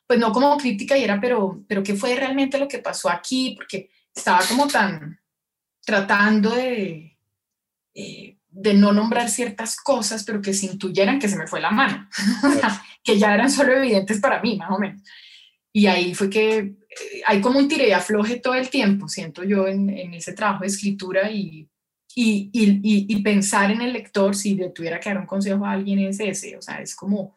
pues 0.06 0.18
no 0.18 0.32
como 0.32 0.56
crítica 0.56 0.96
y 0.96 1.04
era, 1.04 1.20
pero, 1.20 1.64
pero 1.68 1.82
¿qué 1.82 1.94
fue 1.94 2.14
realmente 2.16 2.58
lo 2.58 2.66
que 2.66 2.78
pasó 2.78 3.10
aquí? 3.10 3.54
Porque 3.56 3.90
estaba 4.14 4.40
como 4.48 4.66
tan 4.66 5.20
tratando 5.84 6.54
de... 6.54 7.18
Eh, 7.94 8.36
de 8.52 8.74
no 8.74 8.92
nombrar 8.92 9.30
ciertas 9.30 9.76
cosas, 9.76 10.24
pero 10.24 10.42
que 10.42 10.52
se 10.52 10.66
intuyeran 10.66 11.18
que 11.18 11.28
se 11.28 11.36
me 11.36 11.46
fue 11.46 11.60
la 11.60 11.70
mano, 11.70 12.08
que 13.04 13.16
ya 13.16 13.32
eran 13.32 13.50
solo 13.50 13.76
evidentes 13.76 14.20
para 14.20 14.42
mí, 14.42 14.56
más 14.56 14.70
o 14.72 14.78
menos. 14.78 15.02
Y 15.72 15.86
ahí 15.86 16.14
fue 16.14 16.28
que 16.28 16.58
eh, 16.58 16.74
hay 17.26 17.40
como 17.40 17.58
un 17.58 17.68
tire 17.68 17.88
y 17.88 17.92
afloje 17.92 18.40
todo 18.40 18.54
el 18.54 18.68
tiempo, 18.68 19.08
siento 19.08 19.44
yo, 19.44 19.68
en, 19.68 19.88
en 19.88 20.14
ese 20.14 20.32
trabajo 20.32 20.62
de 20.62 20.66
escritura 20.66 21.30
y, 21.30 21.68
y, 22.14 22.50
y, 22.52 22.80
y, 22.82 23.22
pensar 23.22 23.70
en 23.70 23.82
el 23.82 23.92
lector, 23.92 24.34
si 24.34 24.56
le 24.56 24.70
tuviera 24.70 24.98
que 24.98 25.10
dar 25.10 25.18
un 25.18 25.26
consejo 25.26 25.64
a 25.64 25.72
alguien, 25.72 26.00
es 26.00 26.18
ese. 26.18 26.56
O 26.56 26.62
sea, 26.62 26.80
es 26.80 26.96
como 26.96 27.36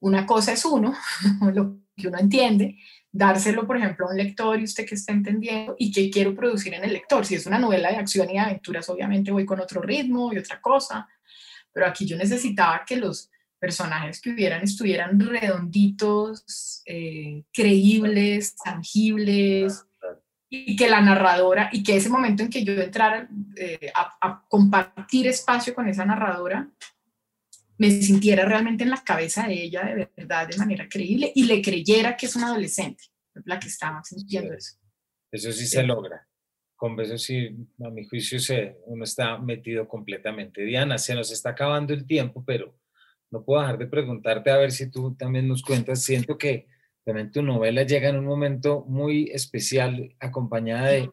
una 0.00 0.26
cosa 0.26 0.52
es 0.52 0.64
uno, 0.64 0.94
lo 1.54 1.78
que 1.96 2.08
uno 2.08 2.18
entiende, 2.18 2.78
dárselo, 3.12 3.66
por 3.66 3.76
ejemplo, 3.76 4.06
a 4.06 4.10
un 4.10 4.16
lector 4.16 4.60
y 4.60 4.64
usted 4.64 4.86
que 4.86 4.94
está 4.94 5.12
entendiendo 5.12 5.74
y 5.78 5.90
qué 5.90 6.10
quiero 6.10 6.34
producir 6.34 6.74
en 6.74 6.84
el 6.84 6.92
lector. 6.92 7.26
Si 7.26 7.34
es 7.34 7.46
una 7.46 7.58
novela 7.58 7.90
de 7.90 7.96
acción 7.96 8.30
y 8.30 8.38
aventuras, 8.38 8.88
obviamente 8.88 9.32
voy 9.32 9.44
con 9.44 9.60
otro 9.60 9.80
ritmo 9.80 10.32
y 10.32 10.38
otra 10.38 10.60
cosa, 10.60 11.08
pero 11.72 11.86
aquí 11.86 12.06
yo 12.06 12.16
necesitaba 12.16 12.84
que 12.86 12.96
los 12.96 13.30
personajes 13.58 14.20
que 14.20 14.30
hubieran 14.30 14.62
estuvieran 14.62 15.20
redonditos, 15.20 16.82
eh, 16.86 17.44
creíbles, 17.52 18.56
tangibles, 18.56 19.84
y 20.52 20.74
que 20.74 20.90
la 20.90 21.00
narradora, 21.00 21.70
y 21.72 21.84
que 21.84 21.96
ese 21.96 22.08
momento 22.08 22.42
en 22.42 22.50
que 22.50 22.64
yo 22.64 22.72
entrara 22.72 23.28
eh, 23.56 23.92
a, 23.94 24.44
compartir 24.48 25.28
espacio 25.28 25.72
con 25.72 25.88
esa 25.88 26.04
narradora, 26.04 26.68
me 27.80 27.90
sintiera 28.02 28.44
realmente 28.44 28.84
en 28.84 28.90
la 28.90 29.02
cabeza 29.02 29.48
de 29.48 29.54
ella 29.54 29.82
de 29.82 30.10
verdad, 30.14 30.46
de 30.46 30.58
manera 30.58 30.86
creíble, 30.86 31.32
y 31.34 31.44
le 31.44 31.62
creyera 31.62 32.14
que 32.14 32.26
es 32.26 32.36
una 32.36 32.48
adolescente, 32.48 33.04
la 33.46 33.58
que 33.58 33.68
estaba 33.68 34.04
sintiendo 34.04 34.52
eso. 34.52 34.76
Eso 35.32 35.50
sí 35.50 35.66
se 35.66 35.82
logra. 35.82 36.28
Con 36.76 37.00
eso 37.00 37.16
sí, 37.16 37.56
a 37.82 37.88
mi 37.88 38.04
juicio, 38.04 38.38
se, 38.38 38.76
uno 38.84 39.04
está 39.04 39.38
metido 39.38 39.88
completamente. 39.88 40.62
Diana, 40.62 40.98
se 40.98 41.14
nos 41.14 41.30
está 41.32 41.50
acabando 41.50 41.94
el 41.94 42.06
tiempo, 42.06 42.44
pero 42.46 42.78
no 43.30 43.42
puedo 43.46 43.62
dejar 43.62 43.78
de 43.78 43.86
preguntarte 43.86 44.50
a 44.50 44.58
ver 44.58 44.72
si 44.72 44.90
tú 44.90 45.14
también 45.14 45.48
nos 45.48 45.62
cuentas. 45.62 46.02
Siento 46.02 46.36
que 46.36 46.66
también 47.02 47.32
tu 47.32 47.40
novela 47.40 47.84
llega 47.84 48.10
en 48.10 48.18
un 48.18 48.26
momento 48.26 48.84
muy 48.88 49.30
especial, 49.32 50.14
acompañada 50.20 50.88
de 50.88 51.10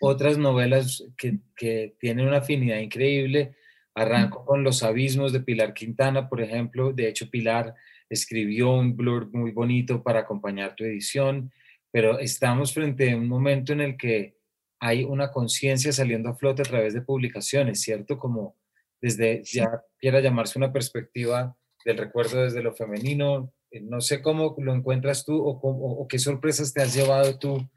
otras 0.00 0.38
novelas 0.38 1.04
que, 1.16 1.40
que 1.56 1.96
tienen 1.98 2.28
una 2.28 2.38
afinidad 2.38 2.78
increíble. 2.78 3.56
Arranco 3.94 4.44
con 4.44 4.64
Los 4.64 4.82
Abismos 4.82 5.32
de 5.32 5.40
Pilar 5.40 5.72
Quintana, 5.72 6.28
por 6.28 6.40
ejemplo. 6.40 6.92
De 6.92 7.08
hecho, 7.08 7.30
Pilar 7.30 7.74
escribió 8.08 8.72
un 8.72 8.96
blurb 8.96 9.32
muy 9.32 9.52
bonito 9.52 10.02
para 10.02 10.20
acompañar 10.20 10.74
tu 10.74 10.84
edición, 10.84 11.52
pero 11.90 12.18
estamos 12.18 12.74
frente 12.74 13.12
a 13.12 13.16
un 13.16 13.28
momento 13.28 13.72
en 13.72 13.80
el 13.80 13.96
que 13.96 14.36
hay 14.80 15.04
una 15.04 15.30
conciencia 15.30 15.92
saliendo 15.92 16.28
a 16.28 16.34
flote 16.34 16.62
a 16.62 16.66
través 16.66 16.92
de 16.92 17.02
publicaciones, 17.02 17.80
¿cierto? 17.80 18.18
Como 18.18 18.56
desde 19.00 19.42
ya 19.44 19.82
quiera 19.98 20.20
llamarse 20.20 20.58
una 20.58 20.72
perspectiva 20.72 21.56
del 21.84 21.98
recuerdo 21.98 22.42
desde 22.42 22.62
lo 22.62 22.74
femenino. 22.74 23.52
Eh, 23.70 23.80
no 23.80 24.00
sé 24.00 24.22
cómo 24.22 24.54
lo 24.58 24.74
encuentras 24.74 25.24
tú 25.24 25.42
o, 25.42 26.06
qué 26.08 26.18
sorpresas 26.18 26.72
te 26.72 26.82
has 26.82 26.94
llevado 26.94 27.38
tú 27.38 27.68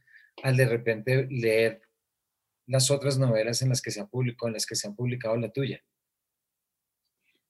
al 0.43 0.57
de 0.57 0.67
repente 0.67 1.27
leer 1.29 1.81
las 2.65 2.91
otras 2.91 3.17
novelas 3.17 3.61
en 3.61 3.69
las 3.69 3.81
que 3.81 3.91
se 3.91 4.01
han 4.01 4.09
publicado, 4.09 4.47
en 4.47 4.53
las 4.53 4.65
que 4.65 4.75
se 4.75 4.87
han 4.87 4.95
publicado 4.95 5.37
la 5.37 5.49
tuya. 5.49 5.81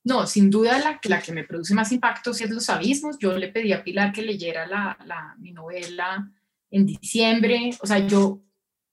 No, 0.07 0.25
sin 0.25 0.49
duda 0.49 0.79
la, 0.79 0.99
la 1.03 1.21
que 1.21 1.33
me 1.33 1.43
produce 1.43 1.73
más 1.73 1.91
impacto 1.91 2.31
es 2.31 2.49
Los 2.49 2.69
Abismos. 2.69 3.17
Yo 3.19 3.37
le 3.37 3.49
pedí 3.49 3.73
a 3.73 3.83
Pilar 3.83 4.13
que 4.13 4.21
leyera 4.21 4.65
la, 4.65 4.97
la, 5.05 5.35
mi 5.37 5.51
novela 5.51 6.31
en 6.71 6.85
diciembre. 6.85 7.71
O 7.81 7.85
sea, 7.85 7.99
yo 8.07 8.41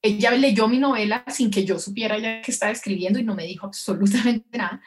ella 0.03 0.33
leyó 0.33 0.67
mi 0.67 0.79
novela 0.79 1.25
sin 1.29 1.53
que 1.53 1.65
yo 1.65 1.79
supiera 1.79 2.19
ya 2.19 2.43
que 2.43 2.51
estaba 2.51 2.73
escribiendo 2.73 3.21
y 3.21 3.23
no 3.23 3.37
me 3.37 3.47
dijo 3.47 3.65
absolutamente 3.65 4.59
nada. 4.59 4.83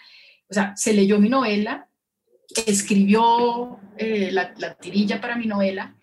O 0.50 0.54
sea, 0.54 0.76
se 0.76 0.94
leyó 0.94 1.18
mi 1.18 1.30
novela, 1.30 1.88
escribió 2.66 3.80
eh, 3.98 4.30
la, 4.34 4.54
la, 4.58 4.76
tirilla 4.76 5.22
para 5.22 5.38
mi 5.38 5.46
novela 5.46 5.96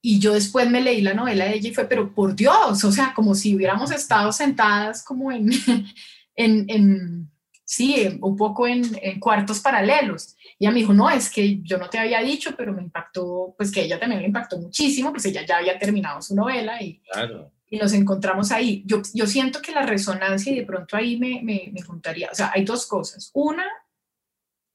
y 0.00 0.20
yo 0.20 0.32
después 0.32 0.70
me 0.70 0.80
leí 0.80 1.02
la 1.02 1.12
novela 1.12 1.44
de 1.44 1.56
ella 1.56 1.68
y 1.68 1.74
fue, 1.74 1.84
pero 1.84 2.14
por 2.14 2.34
Dios, 2.34 2.82
o 2.82 2.92
sea, 2.92 3.12
como 3.14 3.34
si 3.34 3.54
hubiéramos 3.54 3.90
estado 3.90 4.32
sentadas 4.32 5.04
como 5.04 5.30
en, 5.30 5.50
en, 6.34 6.64
en 6.70 7.33
sí, 7.64 8.18
un 8.20 8.36
poco 8.36 8.66
en, 8.66 8.84
en, 9.02 9.18
cuartos 9.20 9.60
paralelos. 9.60 10.36
Y 10.58 10.64
ella 10.64 10.72
me 10.72 10.80
dijo, 10.80 10.92
no, 10.92 11.10
es 11.10 11.30
que 11.30 11.60
yo 11.62 11.78
no 11.78 11.88
te 11.88 11.98
había 11.98 12.20
dicho, 12.20 12.54
pero 12.56 12.72
me 12.72 12.82
impactó, 12.82 13.54
pues 13.56 13.72
que 13.72 13.82
ella 13.82 13.98
también 13.98 14.20
me 14.20 14.26
impactó 14.26 14.58
muchísimo, 14.58 15.10
pues 15.10 15.24
ella 15.26 15.44
ya 15.46 15.58
había 15.58 15.78
terminado 15.78 16.22
su 16.22 16.34
novela 16.34 16.82
y, 16.82 17.00
claro 17.00 17.50
y 17.74 17.78
nos 17.78 17.92
encontramos 17.92 18.52
ahí. 18.52 18.84
Yo, 18.86 19.02
yo 19.12 19.26
siento 19.26 19.60
que 19.60 19.72
la 19.72 19.84
resonancia 19.84 20.52
y 20.52 20.56
de 20.56 20.66
pronto 20.66 20.96
ahí 20.96 21.18
me, 21.18 21.40
me, 21.42 21.70
me 21.72 21.82
juntaría, 21.82 22.28
o 22.30 22.34
sea, 22.34 22.52
hay 22.54 22.64
dos 22.64 22.86
cosas. 22.86 23.30
Una, 23.34 23.66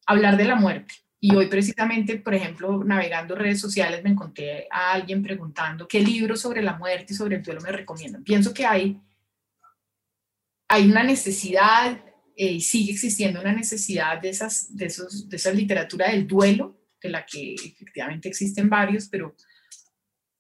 hablar 0.06 0.36
de 0.36 0.46
la 0.46 0.56
muerte. 0.56 0.96
Y 1.22 1.36
hoy 1.36 1.48
precisamente, 1.48 2.18
por 2.18 2.34
ejemplo, 2.34 2.84
navegando 2.84 3.36
redes 3.36 3.60
sociales, 3.60 4.04
me 4.04 4.10
encontré 4.10 4.68
a 4.72 4.94
alguien 4.94 5.22
preguntando 5.22 5.88
qué 5.88 6.02
libros 6.02 6.42
sobre 6.42 6.62
la 6.62 6.78
muerte 6.78 7.14
y 7.14 7.16
sobre 7.16 7.38
el 7.38 7.44
duelo 7.44 7.62
me 7.62 7.72
recomiendan. 7.72 8.24
Pienso 8.24 8.54
que 8.54 8.66
hay, 8.66 9.00
hay 10.68 10.90
una 10.90 11.04
necesidad, 11.04 12.02
eh, 12.42 12.62
sigue 12.62 12.94
existiendo 12.94 13.42
una 13.42 13.52
necesidad 13.52 14.22
de, 14.22 14.30
esas, 14.30 14.74
de, 14.74 14.86
esos, 14.86 15.28
de 15.28 15.36
esa 15.36 15.52
literatura 15.52 16.10
del 16.10 16.26
duelo, 16.26 16.80
de 17.02 17.10
la 17.10 17.26
que 17.26 17.54
efectivamente 17.56 18.30
existen 18.30 18.70
varios, 18.70 19.10
pero 19.10 19.36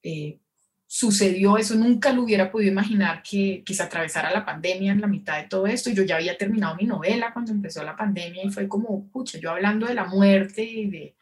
eh, 0.02 0.40
sucedió, 0.88 1.58
eso 1.58 1.76
nunca 1.76 2.14
lo 2.14 2.24
hubiera 2.24 2.50
podido 2.50 2.72
imaginar 2.72 3.22
que, 3.22 3.64
que 3.66 3.74
se 3.74 3.84
atravesara 3.84 4.32
la 4.32 4.46
pandemia 4.46 4.94
en 4.94 5.02
la 5.02 5.08
mitad 5.08 5.42
de 5.42 5.50
todo 5.50 5.68
esto. 5.68 5.90
Yo 5.90 6.04
ya 6.04 6.16
había 6.16 6.38
terminado 6.38 6.78
mi 6.78 6.86
novela 6.86 7.34
cuando 7.34 7.52
empezó 7.52 7.84
la 7.84 7.98
pandemia 7.98 8.46
y 8.46 8.50
fue 8.50 8.70
como, 8.70 9.10
pucha, 9.10 9.38
yo 9.38 9.52
hablando 9.52 9.86
de 9.86 9.94
la 9.94 10.06
muerte 10.06 10.64
y 10.64 10.90
de 10.90 11.16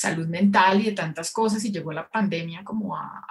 salud 0.00 0.26
mental 0.28 0.80
y 0.80 0.84
de 0.84 0.92
tantas 0.92 1.30
cosas 1.30 1.62
y 1.62 1.70
llegó 1.70 1.92
la 1.92 2.08
pandemia 2.08 2.64
como 2.64 2.96
a, 2.96 3.22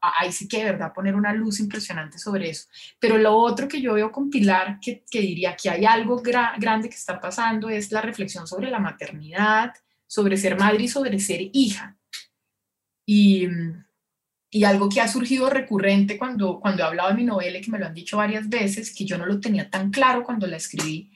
ahí 0.00 0.32
sí 0.32 0.48
que 0.48 0.58
de 0.58 0.72
verdad 0.72 0.92
poner 0.92 1.14
una 1.14 1.32
luz 1.32 1.60
impresionante 1.60 2.18
sobre 2.18 2.50
eso. 2.50 2.66
Pero 2.98 3.16
lo 3.16 3.36
otro 3.36 3.68
que 3.68 3.80
yo 3.80 3.94
veo 3.94 4.10
con 4.10 4.28
Pilar, 4.28 4.80
que, 4.80 5.04
que 5.08 5.20
diría 5.20 5.54
que 5.54 5.70
hay 5.70 5.84
algo 5.84 6.20
grande 6.20 6.88
que 6.88 6.96
está 6.96 7.20
pasando, 7.20 7.68
es 7.68 7.92
la 7.92 8.00
reflexión 8.00 8.48
sobre 8.48 8.72
la 8.72 8.80
maternidad, 8.80 9.72
sobre 10.08 10.36
ser 10.36 10.58
madre 10.58 10.82
y 10.82 10.88
sobre 10.88 11.20
ser 11.20 11.42
hija. 11.52 11.96
Y, 13.06 13.46
y 14.50 14.64
algo 14.64 14.88
que 14.88 15.00
ha 15.00 15.06
surgido 15.06 15.48
recurrente 15.48 16.18
cuando, 16.18 16.58
cuando 16.58 16.82
he 16.82 16.86
hablado 16.86 17.10
de 17.10 17.14
mi 17.14 17.24
novela 17.24 17.58
y 17.58 17.60
que 17.60 17.70
me 17.70 17.78
lo 17.78 17.86
han 17.86 17.94
dicho 17.94 18.16
varias 18.16 18.48
veces, 18.48 18.92
que 18.92 19.04
yo 19.04 19.16
no 19.16 19.26
lo 19.26 19.38
tenía 19.38 19.70
tan 19.70 19.92
claro 19.92 20.24
cuando 20.24 20.48
la 20.48 20.56
escribí, 20.56 21.12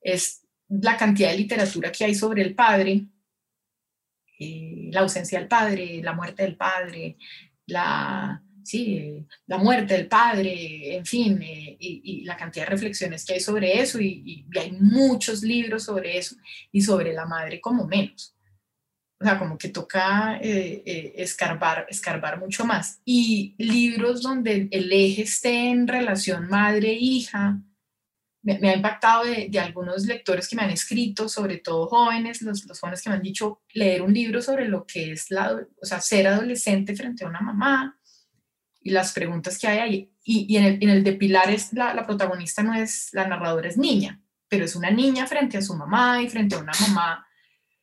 es 0.00 0.42
la 0.68 0.96
cantidad 0.96 1.30
de 1.30 1.38
literatura 1.38 1.92
que 1.92 2.04
hay 2.04 2.16
sobre 2.16 2.42
el 2.42 2.56
padre, 2.56 3.06
eh, 4.38 4.88
la 4.92 5.00
ausencia 5.00 5.38
del 5.38 5.48
padre, 5.48 6.00
la 6.02 6.12
muerte 6.12 6.42
del 6.42 6.56
padre, 6.56 7.16
la, 7.66 8.42
sí, 8.62 9.26
la 9.46 9.58
muerte 9.58 9.94
del 9.94 10.06
padre, 10.06 10.96
en 10.96 11.04
fin, 11.04 11.40
eh, 11.42 11.76
y, 11.80 12.24
la 12.24 12.36
cantidad 12.36 12.66
de 12.66 12.70
reflexiones 12.70 13.24
que 13.24 13.34
hay 13.34 13.40
sobre 13.40 13.80
eso, 13.80 14.00
y, 14.00 14.46
hay 14.58 14.72
muchos 14.72 15.42
libros 15.42 15.84
sobre 15.84 16.18
eso, 16.18 16.36
y 16.72 16.80
sobre 16.80 17.12
la 17.12 17.26
madre 17.26 17.60
como 17.60 17.86
menos. 17.86 18.34
O 19.20 19.24
sea, 19.24 19.38
como 19.38 19.58
que 19.58 19.68
toca 19.70 20.38
eh, 20.40 21.14
escarbar, 21.16 21.86
escarbar 21.88 22.38
mucho 22.38 22.64
más. 22.64 23.00
Y 23.04 23.56
libros 23.58 24.22
donde 24.22 24.68
el 24.70 24.92
eje 24.92 25.22
esté 25.22 25.70
en 25.70 25.88
relación 25.88 26.46
madre-hija, 26.48 27.60
me, 28.56 28.70
ha 28.70 28.76
impactado 28.76 29.24
de, 29.24 29.48
de, 29.50 29.60
algunos 29.60 30.06
lectores 30.06 30.48
que 30.48 30.56
me 30.56 30.62
han 30.62 30.70
escrito, 30.70 31.28
sobre 31.28 31.58
todo 31.58 31.86
jóvenes, 31.86 32.40
los, 32.42 32.64
los, 32.64 32.80
jóvenes 32.80 33.02
que 33.02 33.10
me 33.10 33.16
han 33.16 33.22
dicho 33.22 33.62
leer 33.74 34.02
un 34.02 34.12
libro 34.12 34.40
sobre 34.40 34.68
lo 34.68 34.86
que 34.86 35.12
es 35.12 35.30
la, 35.30 35.52
o 35.52 35.86
sea, 35.86 36.00
ser 36.00 36.26
adolescente 36.26 36.96
frente 36.96 37.24
a 37.24 37.28
una 37.28 37.40
mamá 37.40 37.98
y 38.80 38.90
las 38.90 39.12
preguntas 39.12 39.58
que 39.58 39.68
hay 39.68 39.78
ahí. 39.78 40.12
Y, 40.24 40.46
y 40.48 40.56
en, 40.56 40.64
el, 40.64 40.82
en, 40.82 40.88
el, 40.88 41.04
de 41.04 41.12
Pilar 41.12 41.50
es, 41.50 41.72
la, 41.72 41.92
la 41.92 42.06
protagonista 42.06 42.62
no 42.62 42.74
es, 42.74 43.10
la 43.12 43.26
narradora 43.26 43.68
es 43.68 43.76
niña, 43.76 44.20
pero 44.48 44.64
es 44.64 44.74
una 44.74 44.90
niña 44.90 45.26
frente 45.26 45.58
a 45.58 45.62
su 45.62 45.74
mamá 45.74 46.22
y 46.22 46.28
frente 46.28 46.54
a 46.54 46.58
una 46.58 46.72
mamá 46.80 47.27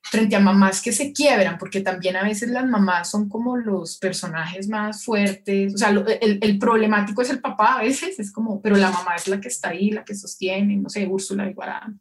frente 0.09 0.35
a 0.35 0.39
mamás 0.39 0.81
que 0.81 0.91
se 0.91 1.11
quiebran, 1.11 1.57
porque 1.57 1.81
también 1.81 2.15
a 2.15 2.23
veces 2.23 2.49
las 2.49 2.67
mamás 2.67 3.09
son 3.09 3.27
como 3.27 3.57
los 3.57 3.97
personajes 3.97 4.67
más 4.67 5.03
fuertes, 5.03 5.73
o 5.73 5.77
sea, 5.77 5.89
el, 5.89 6.39
el, 6.41 6.59
problemático 6.59 7.23
es 7.23 7.31
el 7.31 7.39
papá 7.39 7.79
a 7.79 7.81
veces, 7.81 8.19
es 8.19 8.31
como, 8.31 8.61
pero 8.61 8.75
la 8.77 8.91
mamá 8.91 9.15
es 9.15 9.27
la 9.27 9.41
que 9.41 9.47
está 9.47 9.69
ahí, 9.69 9.89
la 9.89 10.05
que 10.05 10.13
sostiene, 10.13 10.77
no 10.77 10.89
sé, 10.89 11.07
Úrsula 11.07 11.49
Iguarán, 11.49 11.99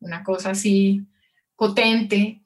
una 0.00 0.24
cosa 0.24 0.50
así 0.50 1.06
potente, 1.54 2.42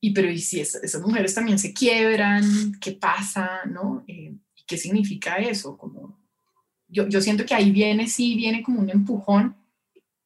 y 0.00 0.12
pero 0.12 0.30
y 0.30 0.38
si 0.38 0.60
esas 0.60 1.00
mujeres 1.00 1.34
también 1.34 1.58
se 1.58 1.72
quiebran, 1.72 2.78
¿qué 2.80 2.92
pasa, 2.92 3.62
no? 3.66 4.04
Eh, 4.06 4.34
¿Qué 4.66 4.76
significa 4.78 5.36
eso? 5.36 5.76
Como, 5.76 6.18
yo, 6.88 7.08
yo 7.08 7.20
siento 7.20 7.44
que 7.44 7.54
ahí 7.54 7.72
viene, 7.72 8.06
sí, 8.06 8.36
viene 8.36 8.62
como 8.62 8.80
un 8.80 8.90
empujón, 8.90 9.56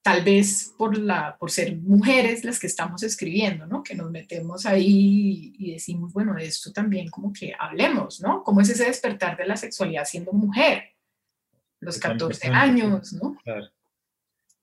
tal 0.06 0.22
vez 0.22 0.72
por, 0.78 0.96
la, 0.96 1.36
por 1.36 1.50
ser 1.50 1.76
mujeres 1.78 2.44
las 2.44 2.60
que 2.60 2.68
estamos 2.68 3.02
escribiendo, 3.02 3.66
¿no? 3.66 3.82
Que 3.82 3.96
nos 3.96 4.08
metemos 4.08 4.64
ahí 4.64 5.52
y, 5.58 5.72
decimos, 5.72 6.12
bueno, 6.12 6.32
de 6.34 6.44
esto 6.44 6.72
también 6.72 7.08
como 7.08 7.32
que 7.32 7.52
hablemos, 7.58 8.20
¿no? 8.20 8.44
¿Cómo 8.44 8.60
es 8.60 8.68
ese 8.68 8.84
despertar 8.84 9.36
de 9.36 9.46
la 9.46 9.56
sexualidad 9.56 10.04
siendo 10.04 10.30
mujer? 10.30 10.92
Los 11.80 11.98
14 11.98 12.46
años, 12.46 13.14
¿no? 13.14 13.36
Claro. 13.42 13.66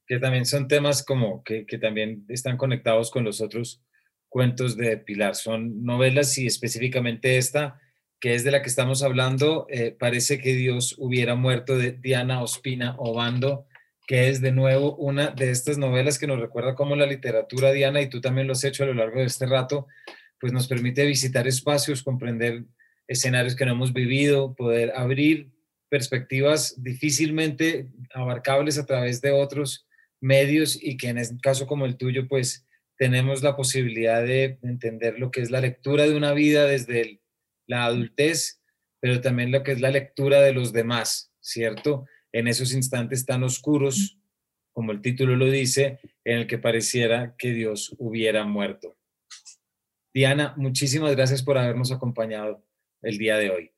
Que 0.08 0.18
también 0.18 0.46
son 0.46 0.70
temas 0.70 1.04
como 1.04 1.44
que, 1.44 1.66
que 1.66 1.78
también 1.78 2.24
están 2.30 2.56
conectados 2.56 3.12
con 3.12 3.26
los 3.26 3.42
otros 3.42 3.84
cuentos 4.30 4.78
de 4.78 4.96
Pilar. 4.96 5.36
Son 5.36 5.84
novelas 5.84 6.38
y 6.38 6.48
específicamente 6.48 7.38
esta, 7.38 7.82
que 8.22 8.34
es 8.34 8.46
de 8.46 8.52
la 8.52 8.62
que 8.62 8.70
estamos 8.70 9.04
hablando, 9.04 9.68
eh, 9.70 9.92
parece 9.92 10.40
que 10.40 10.54
Dios 10.54 10.96
hubiera 11.00 11.36
muerto 11.36 11.78
de 11.78 11.92
Diana 11.92 12.42
Ospina 12.42 12.96
Obando 12.98 13.68
que 14.06 14.30
es 14.30 14.42
de 14.42 14.52
nuevo 14.52 14.96
una 14.96 15.32
de 15.32 15.50
estas 15.52 15.78
novelas 15.78 16.20
que 16.20 16.28
nos 16.28 16.40
recuerda 16.40 16.76
cómo 16.76 16.96
la 16.96 17.06
literatura, 17.06 17.72
Diana, 17.72 18.02
y 18.02 18.10
tú 18.10 18.22
también 18.22 18.48
lo 18.48 18.54
has 18.54 18.64
hecho 18.64 18.84
a 18.84 18.88
lo 18.88 18.94
largo 18.94 19.20
de 19.20 19.26
este 19.26 19.46
rato, 19.46 19.88
pues 20.40 20.52
nos 20.52 20.68
permite 20.68 21.06
visitar 21.06 21.48
espacios, 21.48 22.04
comprender 22.04 22.66
escenarios 23.08 23.56
que 23.56 23.66
no 23.66 23.74
hemos 23.74 23.94
vivido, 23.94 24.56
poder 24.56 24.92
abrir 24.96 25.52
perspectivas 25.90 26.82
difícilmente 26.82 27.88
abarcables 28.14 28.78
a 28.78 28.86
través 28.86 29.22
de 29.22 29.32
otros 29.32 29.88
medios 30.20 30.78
y 30.82 30.98
que 30.98 31.10
en 31.10 31.20
un 31.20 31.40
caso 31.40 31.68
como 31.68 31.86
el 31.86 31.98
tuyo, 31.98 32.28
pues 32.28 32.66
tenemos 32.98 33.44
la 33.44 33.56
posibilidad 33.56 34.24
de 34.24 34.58
entender 34.64 35.20
lo 35.20 35.32
que 35.32 35.42
es 35.42 35.52
la 35.52 35.62
lectura 35.62 36.04
de 36.04 36.16
una 36.16 36.34
vida 36.34 36.66
desde 36.66 37.22
la 37.68 37.86
adultez, 37.86 38.62
pero 39.00 39.22
también 39.22 39.52
lo 39.52 39.64
que 39.64 39.74
es 39.74 39.82
la 39.82 39.92
lectura 39.92 40.42
de 40.42 40.54
los 40.54 40.74
demás, 40.74 41.32
¿cierto? 41.40 42.06
En 42.34 42.48
esos 42.48 42.74
instantes 42.74 43.26
tan 43.26 43.44
oscuros, 43.44 44.18
como 44.74 44.92
el 44.92 45.02
título 45.02 45.36
lo 45.36 45.46
dice, 45.46 46.00
en 46.26 46.40
el 46.40 46.48
que 46.48 46.58
pareciera 46.58 47.36
que 47.38 47.52
Dios 47.52 47.96
hubiera 48.00 48.44
muerto. 48.44 48.98
Diana, 50.14 50.54
muchísimas 50.58 51.16
gracias 51.16 51.42
por 51.42 51.58
habernos 51.58 51.92
acompañado 51.92 52.66
el 53.02 53.18
día 53.18 53.38
de 53.38 53.52
hoy. 53.52 53.72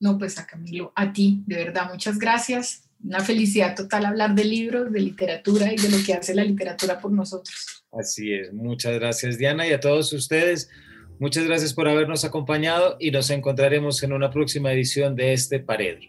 No, 0.00 0.18
pues 0.18 0.38
a 0.38 0.46
Camilo, 0.46 0.92
a 0.94 1.12
ti, 1.12 1.42
de 1.46 1.56
verdad, 1.56 1.90
muchas 1.90 2.18
gracias. 2.18 2.88
Una 3.02 3.20
felicidad 3.20 3.74
total 3.74 4.06
hablar 4.06 4.34
de 4.34 4.44
libros, 4.44 4.92
de 4.92 5.00
literatura 5.00 5.72
y 5.72 5.76
de 5.76 5.88
lo 5.90 5.96
que 6.04 6.14
hace 6.14 6.34
la 6.34 6.44
literatura 6.44 7.00
por 7.00 7.12
nosotros. 7.12 7.84
Así 7.90 8.32
es, 8.32 8.52
muchas 8.52 8.94
gracias 8.94 9.38
Diana 9.38 9.66
y 9.66 9.72
a 9.72 9.80
todos 9.80 10.12
ustedes. 10.12 10.70
Muchas 11.18 11.44
gracias 11.44 11.72
por 11.72 11.88
habernos 11.88 12.24
acompañado 12.24 12.96
y 12.98 13.10
nos 13.10 13.30
encontraremos 13.30 14.02
en 14.02 14.12
una 14.12 14.30
próxima 14.30 14.72
edición 14.72 15.14
de 15.14 15.34
este 15.34 15.60
Paredro. 15.60 16.08